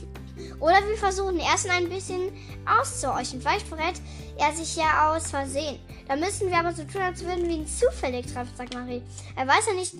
Oder 0.61 0.87
wir 0.87 0.97
versuchen 0.97 1.38
erst 1.38 1.68
ein 1.68 1.88
bisschen 1.88 2.33
auszuhorchen. 2.66 3.40
Vielleicht 3.40 3.66
verrät 3.66 4.01
er 4.38 4.53
sich 4.53 4.77
ja 4.77 5.11
aus 5.11 5.31
Versehen. 5.31 5.79
Da 6.07 6.16
müssen 6.16 6.49
wir 6.49 6.59
aber 6.59 6.73
so 6.73 6.85
tun, 6.85 7.03
als 7.03 7.25
würden 7.25 7.49
wir 7.49 7.57
ihn 7.57 7.66
zufällig 7.66 8.27
treffen, 8.27 8.57
sagt 8.57 8.75
Marie. 8.75 9.03
Er 9.37 9.47
weiß 9.47 9.66
ja 9.68 9.75
nicht, 9.75 9.95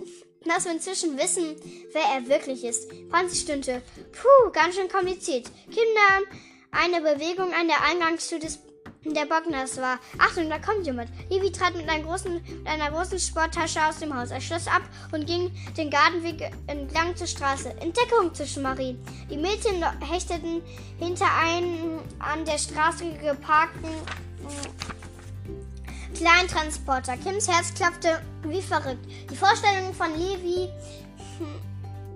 dass 0.45 0.65
wir 0.65 0.73
inzwischen 0.73 1.19
wissen, 1.19 1.57
wer 1.93 2.03
er 2.15 2.29
wirklich 2.29 2.65
ist. 2.65 2.91
Franzi 3.11 3.37
stöhnte. 3.37 3.83
Puh, 4.13 4.51
ganz 4.53 4.75
schön 4.75 4.89
kompliziert. 4.89 5.51
Kinder, 5.67 6.29
eine 6.73 7.01
Bewegung 7.01 7.55
an 7.55 7.69
der 7.69 7.83
Eingangstür 7.85 8.39
des 8.39 8.59
der 9.05 9.27
Bockners 9.27 9.79
war. 9.79 9.99
Achtung, 10.19 10.49
da 10.49 10.59
kommt 10.59 10.87
jemand. 10.87 11.11
Levi 11.29 11.51
trat 11.51 11.75
mit, 11.75 11.89
großen, 12.05 12.35
mit, 12.35 12.45
einer 12.67 12.91
großen 12.91 13.19
Sporttasche 13.19 13.85
aus 13.85 13.99
dem 13.99 14.17
Haus. 14.17 14.31
Er 14.31 14.41
schloss 14.41 14.69
ab 14.69 14.83
und 15.11 15.27
ging 15.27 15.51
den 15.77 15.91
Gartenweg 15.91 16.53
entlang 16.69 17.17
zur 17.17 17.27
Straße. 17.27 17.71
Entdeckung 17.81 18.33
zwischen 18.33 18.63
Marie. 18.63 18.97
Die 19.29 19.37
Mädchen 19.37 19.85
hechteten 20.01 20.63
hinter 21.01 21.27
einem 21.35 21.99
an 22.21 22.45
der 22.45 22.59
Straße 22.59 23.13
geparkten 23.15 23.89
äh, 23.89 26.17
kleinen 26.17 26.49
Transporter. 26.49 27.17
Kims 27.17 27.49
Herz 27.49 27.75
klappte 27.75 28.23
wie 28.45 28.63
verrückt. 28.63 29.05
Die 29.31 29.37
Vorstellung 29.37 29.93
von 29.95 30.17
Levi, 30.17 30.69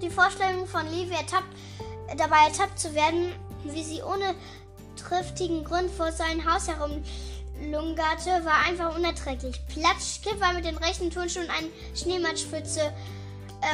die 0.01 0.11
Vorstellung 0.11 0.67
von 0.67 0.87
Levi 0.87 1.15
ertappt, 1.15 1.49
dabei 2.17 2.47
ertappt 2.47 2.79
zu 2.79 2.95
werden, 2.95 3.33
wie 3.73 3.85
sie 3.85 4.03
ohne 4.03 4.35
triftigen 4.97 5.65
Grund 5.65 5.91
vor 5.91 6.13
sein 6.13 6.45
Haus 6.51 6.69
herumlungerte, 6.69 8.45
war 8.45 8.67
einfach 8.67 8.97
unerträglich. 8.97 9.61
Platsch, 9.69 10.23
Kip 10.23 10.41
war 10.41 10.53
mit 10.53 10.65
den 10.65 10.77
rechten 10.77 11.11
Turnschuhen 11.11 11.49
eine 11.51 11.69
Schneematschpfütze 11.95 12.93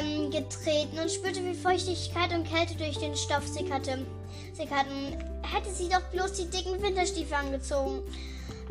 ähm, 0.00 0.30
getreten 0.30 0.98
und 0.98 1.10
spürte, 1.10 1.44
wie 1.44 1.54
Feuchtigkeit 1.54 2.32
und 2.32 2.48
Kälte 2.48 2.74
durch 2.76 2.98
den 2.98 3.16
Stoff 3.16 3.46
sickerte. 3.46 4.06
sickerten. 4.54 5.18
Hätte 5.42 5.72
sie 5.72 5.88
doch 5.88 6.02
bloß 6.12 6.32
die 6.34 6.48
dicken 6.48 6.80
Winterstiefel 6.82 7.34
angezogen. 7.34 8.02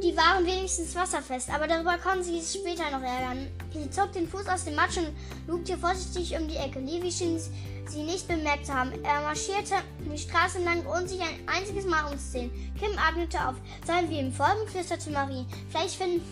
Die 0.04 0.18
waren 0.18 0.44
wenigstens 0.48 0.96
wasserfest, 0.96 1.52
aber 1.52 1.68
darüber 1.68 1.96
konnten 2.00 2.24
sie 2.24 2.40
es 2.40 2.56
später 2.56 2.90
noch 2.90 3.04
ärgern. 3.04 3.48
Sie 3.72 3.88
zog 3.92 4.12
den 4.12 4.28
Fuß 4.28 4.48
aus 4.48 4.66
dem 4.66 4.74
Matsch 4.74 4.98
und 4.98 5.14
lugte 5.46 5.78
vorsichtig 5.78 6.36
um 6.40 6.48
die 6.48 6.56
Ecke. 6.56 6.80
Levi 6.80 7.12
schien 7.12 7.40
sie 7.88 8.02
nicht 8.02 8.28
bemerkt 8.28 8.66
zu 8.66 8.74
haben. 8.74 8.92
Er 9.04 9.22
marschierte 9.22 9.76
die 10.00 10.18
Straße 10.18 10.58
entlang, 10.58 10.84
ohne 10.88 11.08
sich 11.08 11.22
ein 11.22 11.48
einziges 11.48 11.86
Mal 11.86 12.12
umzusehen. 12.12 12.50
Kim 12.80 12.98
atmete 12.98 13.38
auf. 13.48 13.56
Sollen 13.86 14.10
wir 14.10 14.20
ihm 14.20 14.34
folgen? 14.34 14.68
flüsterte 14.68 15.12
Marie. 15.12 15.46
Vielleicht 15.70 15.96
finden, 15.96 16.24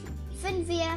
finden 0.42 0.68
wir, 0.68 0.88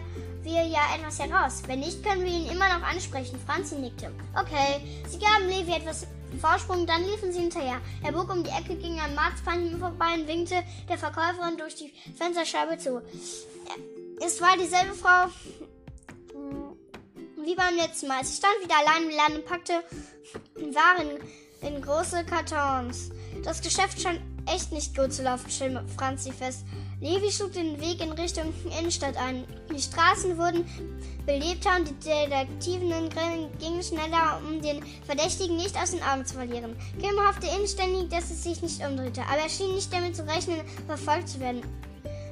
wir 0.42 0.64
ja 0.66 0.80
etwas 0.96 1.18
heraus. 1.18 1.62
Wenn 1.66 1.80
nicht, 1.80 2.02
können 2.02 2.24
wir 2.24 2.32
ihn 2.32 2.50
immer 2.50 2.78
noch 2.78 2.86
ansprechen. 2.86 3.38
Franzi 3.46 3.74
nickte. 3.74 4.10
Okay, 4.34 4.80
sie 5.10 5.18
gaben 5.18 5.46
Levi 5.46 5.72
etwas 5.72 6.06
Vorsprung, 6.38 6.86
dann 6.86 7.04
liefen 7.04 7.32
sie 7.32 7.40
hinterher. 7.40 7.80
Er 8.02 8.12
bog 8.12 8.30
um 8.30 8.42
die 8.42 8.50
Ecke, 8.50 8.76
ging 8.76 8.98
an 9.00 9.14
Marzpan 9.14 9.78
vorbei 9.78 10.14
und 10.14 10.26
winkte 10.26 10.62
der 10.88 10.98
Verkäuferin 10.98 11.56
durch 11.56 11.74
die 11.76 11.92
Fensterscheibe 12.16 12.78
zu. 12.78 13.02
Es 14.24 14.40
war 14.40 14.56
dieselbe 14.56 14.94
Frau 14.94 15.28
wie 17.44 17.54
beim 17.54 17.76
letzten 17.76 18.08
Mal. 18.08 18.24
Sie 18.24 18.36
stand 18.36 18.54
wieder 18.62 18.76
allein 18.78 19.10
im 19.10 19.16
Laden 19.16 19.36
und 19.36 19.46
packte 19.46 19.82
Waren 20.54 21.18
in 21.60 21.82
große 21.82 22.24
Kartons. 22.24 23.10
Das 23.44 23.60
Geschäft 23.60 24.00
scheint 24.00 24.20
echt 24.46 24.72
nicht 24.72 24.96
gut 24.96 25.12
zu 25.12 25.22
laufen, 25.22 25.50
stellte 25.50 25.84
Franzi 25.96 26.32
fest. 26.32 26.64
Levi 27.02 27.32
schlug 27.32 27.52
den 27.52 27.80
Weg 27.80 28.00
in 28.00 28.12
Richtung 28.12 28.54
Innenstadt 28.78 29.16
ein. 29.16 29.44
Die 29.74 29.82
Straßen 29.82 30.38
wurden 30.38 30.64
belebter 31.26 31.74
und 31.76 31.88
die 31.88 31.94
Detektiven 31.94 33.10
gingen 33.58 33.82
schneller, 33.82 34.40
um 34.46 34.62
den 34.62 34.84
Verdächtigen 35.04 35.56
nicht 35.56 35.76
aus 35.76 35.90
den 35.90 36.02
Augen 36.04 36.24
zu 36.24 36.34
verlieren. 36.34 36.76
Kim 37.00 37.18
hoffte 37.26 37.48
inständig, 37.60 38.08
dass 38.08 38.30
es 38.30 38.44
sich 38.44 38.62
nicht 38.62 38.86
umdrehte, 38.86 39.22
aber 39.22 39.42
er 39.42 39.48
schien 39.48 39.74
nicht 39.74 39.92
damit 39.92 40.14
zu 40.14 40.24
rechnen, 40.24 40.60
verfolgt 40.86 41.28
zu 41.28 41.40
werden. 41.40 41.62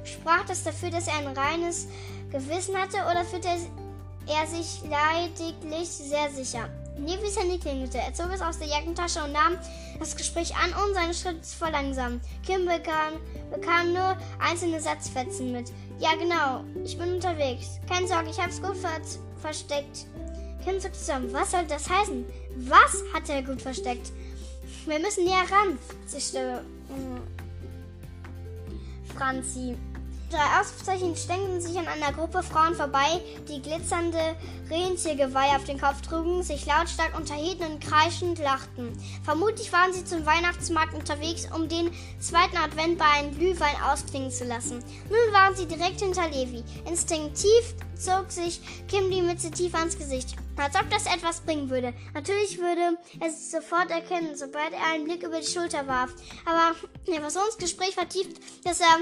Sprach 0.05 0.45
das 0.45 0.63
dafür, 0.63 0.89
dass 0.89 1.07
er 1.07 1.17
ein 1.17 1.37
reines 1.37 1.87
Gewissen 2.31 2.77
hatte 2.77 2.97
oder 3.11 3.25
führte 3.25 3.49
er 3.49 4.47
sich 4.47 4.81
lediglich 4.83 5.89
sehr 5.89 6.31
sicher? 6.31 6.69
Nevis 6.97 7.37
Handy 7.37 7.57
klingelte. 7.57 7.97
Er 7.97 8.13
zog 8.13 8.31
es 8.33 8.41
aus 8.41 8.59
der 8.59 8.67
Jackentasche 8.67 9.23
und 9.23 9.31
nahm 9.31 9.57
das 9.99 10.15
Gespräch 10.15 10.53
an, 10.55 10.71
um 10.73 10.93
seinen 10.93 11.13
Schritt 11.13 11.43
zu 11.45 11.57
verlangsamen. 11.57 12.21
Kim 12.45 12.65
bekam, 12.65 13.13
bekam 13.51 13.93
nur 13.93 14.17
einzelne 14.39 14.79
Satzfetzen 14.81 15.51
mit. 15.51 15.71
Ja, 15.99 16.15
genau. 16.15 16.63
Ich 16.83 16.97
bin 16.97 17.13
unterwegs. 17.15 17.79
Keine 17.87 18.07
Sorge, 18.07 18.29
ich 18.31 18.39
hab's 18.39 18.61
gut 18.61 18.77
ver 18.77 19.01
versteckt. 19.39 20.05
Kim 20.63 20.79
zuckte 20.79 20.97
zusammen. 20.97 21.33
Was 21.33 21.51
soll 21.51 21.65
das 21.67 21.89
heißen? 21.89 22.25
Was 22.57 23.03
hat 23.13 23.29
er 23.29 23.41
gut 23.41 23.61
versteckt? 23.61 24.11
Wir 24.85 24.99
müssen 24.99 25.25
näher 25.25 25.45
ran, 25.51 25.77
zischte 26.05 26.63
äh, 26.89 27.21
Franzi. 29.15 29.75
Drei 30.31 30.59
Ausrufezeichen 30.59 31.15
stängelten 31.15 31.61
sich 31.61 31.77
an 31.77 31.87
einer 31.87 32.13
Gruppe 32.13 32.41
Frauen 32.41 32.73
vorbei, 32.73 33.21
die 33.47 33.61
glitzernde 33.61 34.35
Rentiergeweih 34.69 35.55
auf 35.55 35.65
den 35.65 35.79
Kopf 35.79 36.01
trugen, 36.01 36.41
sich 36.41 36.65
lautstark 36.65 37.17
unterhielten 37.17 37.73
und 37.73 37.81
kreischend 37.81 38.39
lachten. 38.39 38.93
Vermutlich 39.23 39.71
waren 39.73 39.93
sie 39.93 40.05
zum 40.05 40.25
Weihnachtsmarkt 40.25 40.93
unterwegs, 40.93 41.47
um 41.53 41.67
den 41.67 41.91
zweiten 42.19 42.57
Advent 42.57 42.97
bei 42.97 43.05
einem 43.05 43.37
Glühwein 43.37 43.75
ausklingen 43.89 44.31
zu 44.31 44.45
lassen. 44.45 44.79
Nun 45.09 45.33
waren 45.33 45.55
sie 45.55 45.67
direkt 45.67 46.01
hinter 46.01 46.29
Levi. 46.29 46.63
Instinktiv 46.85 47.75
zog 48.01 48.31
sich 48.31 48.61
Kim 48.87 49.11
die 49.11 49.21
Mütze 49.21 49.51
tief 49.51 49.75
ans 49.75 49.97
Gesicht. 49.97 50.35
Als 50.57 50.75
ob 50.75 50.89
das 50.91 51.05
etwas 51.07 51.41
bringen 51.41 51.69
würde. 51.69 51.93
Natürlich 52.13 52.59
würde 52.59 52.97
er 53.19 53.27
es 53.27 53.49
sofort 53.49 53.89
erkennen, 53.89 54.35
sobald 54.35 54.73
er 54.73 54.93
einen 54.93 55.05
Blick 55.05 55.23
über 55.23 55.39
die 55.39 55.47
Schulter 55.47 55.87
warf. 55.87 56.13
Aber 56.45 56.75
er 57.11 57.23
war 57.23 57.31
so 57.31 57.39
ins 57.39 57.57
Gespräch 57.57 57.95
vertieft, 57.95 58.37
dass 58.63 58.79
er, 58.79 58.97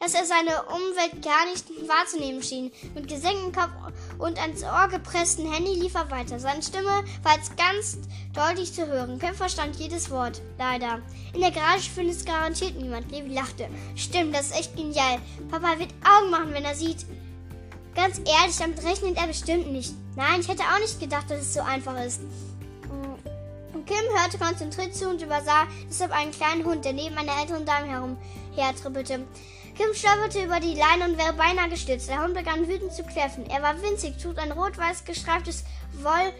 dass 0.00 0.14
er 0.14 0.24
seine 0.24 0.64
Umwelt 0.64 1.22
gar 1.22 1.46
nicht 1.46 1.64
wahrzunehmen 1.88 2.42
schien. 2.42 2.72
Mit 2.94 3.06
gesenktem 3.06 3.52
Kopf 3.52 3.70
und 4.18 4.40
ans 4.40 4.64
Ohr 4.64 4.88
gepressten 4.88 5.50
Handy 5.52 5.74
lief 5.74 5.94
er 5.94 6.10
weiter. 6.10 6.40
Seine 6.40 6.62
Stimme 6.62 7.04
war 7.22 7.36
jetzt 7.36 7.56
ganz 7.56 7.98
deutlich 8.32 8.72
zu 8.72 8.86
hören. 8.86 9.20
Kim 9.20 9.34
verstand 9.34 9.76
jedes 9.76 10.10
Wort. 10.10 10.40
Leider. 10.58 11.00
In 11.34 11.40
der 11.40 11.52
Garage 11.52 11.90
findet 11.90 12.16
es 12.16 12.24
garantiert 12.24 12.74
niemand. 12.74 13.12
Levi 13.12 13.32
lachte. 13.32 13.68
Stimmt, 13.94 14.34
das 14.34 14.46
ist 14.46 14.58
echt 14.58 14.76
genial. 14.76 15.18
Papa 15.50 15.78
wird 15.78 15.94
Augen 16.04 16.30
machen, 16.30 16.52
wenn 16.52 16.64
er 16.64 16.74
sieht. 16.74 17.06
Ganz 17.94 18.18
ehrlich, 18.18 18.56
damit 18.58 18.82
rechnet 18.84 19.16
er 19.16 19.26
bestimmt 19.26 19.72
nicht. 19.72 19.94
Nein, 20.16 20.40
ich 20.40 20.48
hätte 20.48 20.62
auch 20.62 20.80
nicht 20.80 20.98
gedacht, 21.00 21.30
dass 21.30 21.40
es 21.40 21.54
so 21.54 21.60
einfach 21.60 21.98
ist. 22.04 22.22
Mm. 22.22 23.84
Kim 23.86 24.18
hörte 24.18 24.38
konzentriert 24.38 24.94
zu 24.94 25.08
und 25.08 25.22
übersah 25.22 25.66
deshalb 25.88 26.12
einen 26.12 26.32
kleinen 26.32 26.64
Hund, 26.64 26.84
der 26.84 26.92
neben 26.92 27.16
einer 27.16 27.38
älteren 27.40 27.66
Dame 27.66 27.86
herumhertrippelte. 27.86 29.26
Kim 29.76 29.92
stolperte 29.92 30.44
über 30.44 30.60
die 30.60 30.74
Leine 30.74 31.10
und 31.10 31.18
wäre 31.18 31.32
beinahe 31.32 31.68
gestürzt. 31.68 32.08
Der 32.08 32.22
Hund 32.22 32.34
begann 32.34 32.68
wütend 32.68 32.92
zu 32.92 33.02
kläffen. 33.02 33.46
Er 33.50 33.62
war 33.62 33.80
winzig, 33.82 34.18
trug 34.18 34.38
ein 34.38 34.52
rot-weiß 34.52 35.04
gestreiftes 35.04 35.64
Woll 36.02 36.32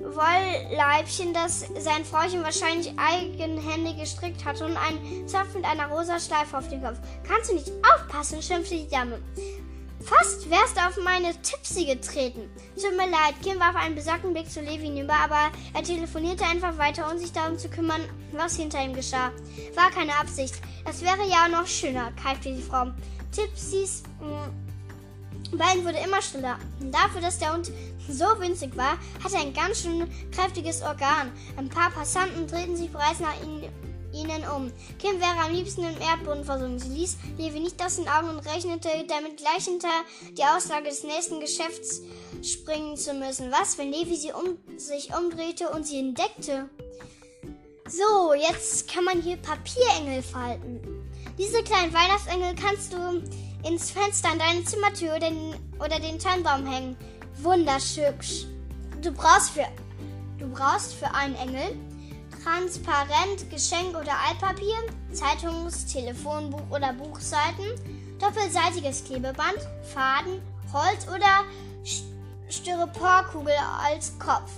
Wollleibchen, 0.00 1.32
das 1.32 1.60
sein 1.78 2.04
Frauchen 2.04 2.42
wahrscheinlich 2.42 2.92
eigenhändig 2.98 3.98
gestrickt 3.98 4.44
hatte 4.44 4.66
und 4.66 4.76
einen 4.76 5.26
Zopf 5.26 5.54
mit 5.54 5.64
einer 5.64 5.86
rosa 5.88 6.20
Schleife 6.20 6.58
auf 6.58 6.68
dem 6.68 6.82
Kopf. 6.82 6.98
Kannst 7.26 7.50
du 7.50 7.54
nicht 7.54 7.72
aufpassen? 7.94 8.42
schimpfte 8.42 8.74
die 8.74 8.88
Dame. 8.88 9.18
Fast 10.06 10.48
wärst 10.48 10.76
du 10.76 10.86
auf 10.86 10.96
meine 11.02 11.34
Tipsy 11.42 11.84
getreten. 11.84 12.48
Tut 12.76 12.96
mir 12.96 13.10
leid, 13.10 13.34
Kim 13.42 13.58
warf 13.58 13.74
einen 13.74 13.96
besorgten 13.96 14.32
Blick 14.32 14.48
zu 14.48 14.60
Levi 14.60 14.86
hinüber, 14.86 15.14
aber 15.14 15.50
er 15.74 15.82
telefonierte 15.82 16.44
einfach 16.44 16.78
weiter, 16.78 17.10
um 17.10 17.18
sich 17.18 17.32
darum 17.32 17.58
zu 17.58 17.68
kümmern, 17.68 18.02
was 18.30 18.54
hinter 18.54 18.80
ihm 18.84 18.94
geschah. 18.94 19.32
War 19.74 19.90
keine 19.90 20.14
Absicht. 20.14 20.54
Das 20.84 21.02
wäre 21.02 21.28
ja 21.28 21.48
noch 21.48 21.66
schöner, 21.66 22.12
keifte 22.22 22.54
die 22.54 22.62
Frau. 22.62 22.92
Tipsys 23.32 24.04
mm, 24.20 25.56
Bein 25.56 25.84
wurde 25.84 25.98
immer 25.98 26.22
stiller. 26.22 26.56
Dafür, 26.80 27.20
dass 27.20 27.40
der 27.40 27.54
Hund 27.54 27.72
so 28.08 28.26
winzig 28.38 28.76
war, 28.76 28.98
hatte 29.24 29.34
er 29.34 29.40
ein 29.40 29.54
ganz 29.54 29.82
schön 29.82 30.08
kräftiges 30.30 30.82
Organ. 30.82 31.32
Ein 31.56 31.68
paar 31.68 31.90
Passanten 31.90 32.46
drehten 32.46 32.76
sich 32.76 32.90
bereits 32.92 33.18
nach 33.18 33.34
ihnen 33.42 33.64
ihnen 34.16 34.44
um. 34.48 34.72
Kim 34.98 35.20
wäre 35.20 35.44
am 35.44 35.52
liebsten 35.52 35.82
im 35.82 36.00
Erdboden 36.00 36.44
versunken. 36.44 36.78
Sie 36.78 36.98
ließ 36.98 37.16
Levi 37.38 37.60
nicht 37.60 37.82
aus 37.84 37.96
den 37.96 38.08
Augen 38.08 38.30
und 38.30 38.46
rechnete 38.46 38.88
damit 39.08 39.36
gleich 39.36 39.64
hinter 39.64 39.88
die 40.36 40.44
Aussage 40.44 40.88
des 40.88 41.04
nächsten 41.04 41.40
Geschäfts 41.40 42.02
springen 42.42 42.96
zu 42.96 43.14
müssen. 43.14 43.50
Was, 43.50 43.78
wenn 43.78 43.92
Levi 43.92 44.16
sie 44.16 44.32
um, 44.32 44.58
sich 44.78 45.14
umdrehte 45.14 45.70
und 45.70 45.86
sie 45.86 45.98
entdeckte? 45.98 46.68
So, 47.88 48.34
jetzt 48.34 48.88
kann 48.88 49.04
man 49.04 49.22
hier 49.22 49.36
Papierengel 49.36 50.22
falten. 50.22 50.80
Diese 51.38 51.62
kleinen 51.62 51.92
Weihnachtsengel 51.92 52.54
kannst 52.54 52.92
du 52.92 53.22
ins 53.66 53.90
Fenster 53.90 54.30
an 54.30 54.38
deine 54.38 54.64
Zimmertür 54.64 55.10
oder 55.16 55.30
den, 55.30 55.54
oder 55.78 56.00
den 56.00 56.18
Tannenbaum 56.18 56.66
hängen. 56.66 56.96
Wunderschön. 57.42 58.14
Du 59.02 59.12
brauchst 59.12 59.50
für, 59.50 59.66
du 60.38 60.48
brauchst 60.48 60.94
für 60.94 61.12
einen 61.14 61.34
Engel 61.36 61.76
transparent 62.46 63.50
Geschenk- 63.50 63.96
oder 64.00 64.12
Altpapier, 64.28 64.76
Zeitungs-, 65.12 65.92
Telefonbuch 65.92 66.70
oder 66.70 66.92
Buchseiten, 66.92 67.66
doppelseitiges 68.20 69.04
Klebeband, 69.04 69.58
Faden, 69.92 70.40
Holz 70.72 71.08
oder 71.08 71.44
Styroporkugel 72.48 73.54
als 73.82 74.16
Kopf. 74.20 74.52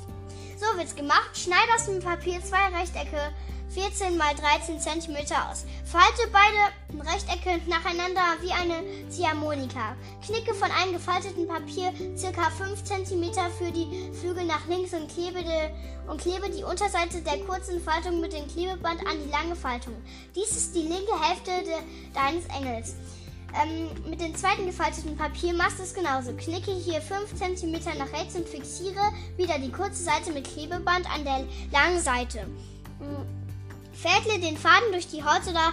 So 0.59 0.77
wird's 0.77 0.95
gemacht. 0.95 1.31
Schneid 1.33 1.67
aus 1.75 1.87
dem 1.87 2.01
Papier 2.01 2.45
zwei 2.45 2.79
Rechtecke 2.79 3.33
14 3.71 4.17
x 4.17 4.41
13 4.41 4.81
cm 4.81 5.17
aus. 5.37 5.65
Falte 5.85 6.23
beide 6.33 7.03
Rechtecke 7.07 7.61
nacheinander 7.69 8.23
wie 8.41 8.53
eine 8.53 9.09
Ziehharmonika. 9.11 9.95
Knicke 10.25 10.55
von 10.55 10.71
einem 10.71 10.95
gefalteten 10.95 11.47
Papier 11.47 11.93
ca. 11.93 12.51
5 12.51 12.83
cm 12.83 13.33
für 13.59 13.71
die 13.71 14.11
Flügel 14.19 14.45
nach 14.45 14.67
links 14.69 14.95
und 14.95 15.11
klebe, 15.11 15.43
de, 15.43 15.71
und 16.09 16.21
klebe 16.21 16.51
die 16.51 16.65
Unterseite 16.65 17.21
der 17.21 17.39
kurzen 17.45 17.81
Faltung 17.81 18.21
mit 18.21 18.33
dem 18.33 18.49
Klebeband 18.49 19.01
an 19.07 19.17
die 19.25 19.31
lange 19.31 19.55
Faltung. 19.55 19.95
Dies 20.35 20.51
ist 20.51 20.75
die 20.75 20.83
linke 20.83 21.21
Hälfte 21.21 21.51
de, 21.65 21.75
deines 22.15 22.47
Engels. 22.47 22.95
Ähm, 23.55 23.89
mit 24.09 24.21
dem 24.21 24.35
zweiten 24.35 24.67
gefalteten 24.67 25.17
Papier 25.17 25.55
machst 25.55 25.79
du 25.79 25.83
es 25.83 25.95
genauso. 25.95 26.33
Knicke 26.33 26.71
hier 26.71 27.01
5 27.01 27.35
cm 27.35 27.99
nach 27.99 28.13
rechts 28.13 28.35
und 28.35 28.49
fixiere 28.49 29.13
wieder 29.37 29.59
die 29.59 29.73
kurze 29.73 30.03
Seite 30.03 30.33
mit 30.33 30.45
Klebeband 30.45 31.07
an 31.13 31.25
der 31.25 31.45
langen 31.73 32.01
Seite. 32.01 32.47
Mhm. 33.01 33.38
Fädle 34.01 34.39
den 34.39 34.57
Faden 34.57 34.93
durch 34.93 35.09
die 35.09 35.25
Holz- 35.25 35.49
oder 35.49 35.73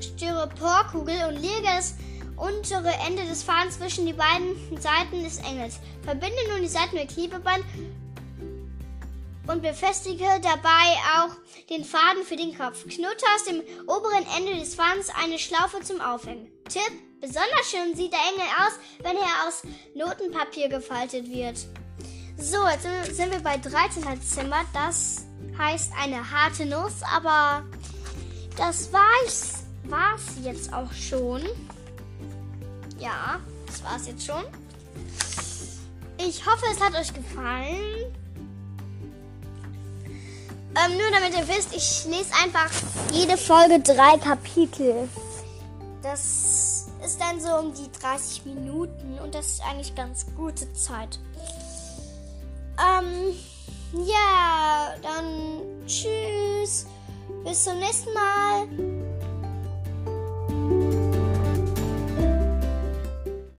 Styroporkugel 0.00 1.28
und 1.28 1.36
lege 1.36 1.62
das 1.62 1.94
untere 2.36 2.92
Ende 3.06 3.24
des 3.24 3.44
Fadens 3.44 3.78
zwischen 3.78 4.06
die 4.06 4.12
beiden 4.12 4.56
Seiten 4.80 5.22
des 5.22 5.38
Engels. 5.38 5.78
Verbinde 6.02 6.36
nun 6.50 6.62
die 6.62 6.68
Seiten 6.68 6.96
mit 6.96 7.10
Klebeband 7.10 7.64
und 9.46 9.62
befestige 9.62 10.26
dabei 10.42 10.96
auch 11.16 11.30
den 11.70 11.84
Faden 11.84 12.24
für 12.24 12.36
den 12.36 12.56
Kopf. 12.56 12.84
Knote 12.84 13.24
aus 13.34 13.44
dem 13.44 13.62
oberen 13.86 14.26
Ende 14.36 14.58
des 14.58 14.74
Fadens 14.74 15.08
eine 15.22 15.38
Schlaufe 15.38 15.80
zum 15.82 16.00
Aufhängen. 16.00 16.50
Tipp: 16.68 16.92
Besonders 17.20 17.70
schön 17.70 17.94
sieht 17.94 18.12
der 18.12 18.20
Engel 18.32 18.46
aus, 18.66 18.78
wenn 18.98 19.16
er 19.16 19.46
aus 19.46 19.62
Notenpapier 19.94 20.68
gefaltet 20.68 21.28
wird. 21.28 21.56
So, 22.36 22.58
jetzt 22.68 23.16
sind 23.16 23.32
wir 23.32 23.40
bei 23.40 23.56
13. 23.58 24.02
Dezember. 24.02 24.64
Das 24.72 25.27
heißt 25.58 25.92
eine 26.00 26.30
harte 26.30 26.66
Nuss, 26.66 27.02
aber 27.14 27.64
das 28.56 28.92
war's, 28.92 29.64
war's 29.84 30.36
jetzt 30.42 30.72
auch 30.72 30.92
schon. 30.92 31.42
Ja, 32.98 33.40
das 33.66 33.82
war's 33.84 34.06
jetzt 34.06 34.24
schon. 34.24 34.44
Ich 36.18 36.44
hoffe, 36.46 36.64
es 36.70 36.80
hat 36.80 36.94
euch 36.94 37.12
gefallen. 37.12 38.14
Ähm, 40.74 40.96
nur 40.96 41.10
damit 41.10 41.36
ihr 41.36 41.48
wisst, 41.48 41.74
ich 41.74 42.04
lese 42.04 42.32
einfach 42.42 42.70
jede 43.12 43.36
Folge 43.36 43.80
drei 43.80 44.16
Kapitel. 44.18 45.08
Das 46.02 46.88
ist 47.04 47.20
dann 47.20 47.40
so 47.40 47.48
um 47.54 47.74
die 47.74 47.90
30 48.00 48.44
Minuten 48.46 49.18
und 49.18 49.34
das 49.34 49.46
ist 49.46 49.62
eigentlich 49.62 49.94
ganz 49.94 50.26
gute 50.36 50.72
Zeit. 50.74 51.18
Ähm, 52.78 53.34
ja, 53.92 54.94
dann 55.02 55.62
tschüss. 55.86 56.86
Bis 57.44 57.64
zum 57.64 57.78
nächsten 57.78 58.12
Mal. 58.12 58.68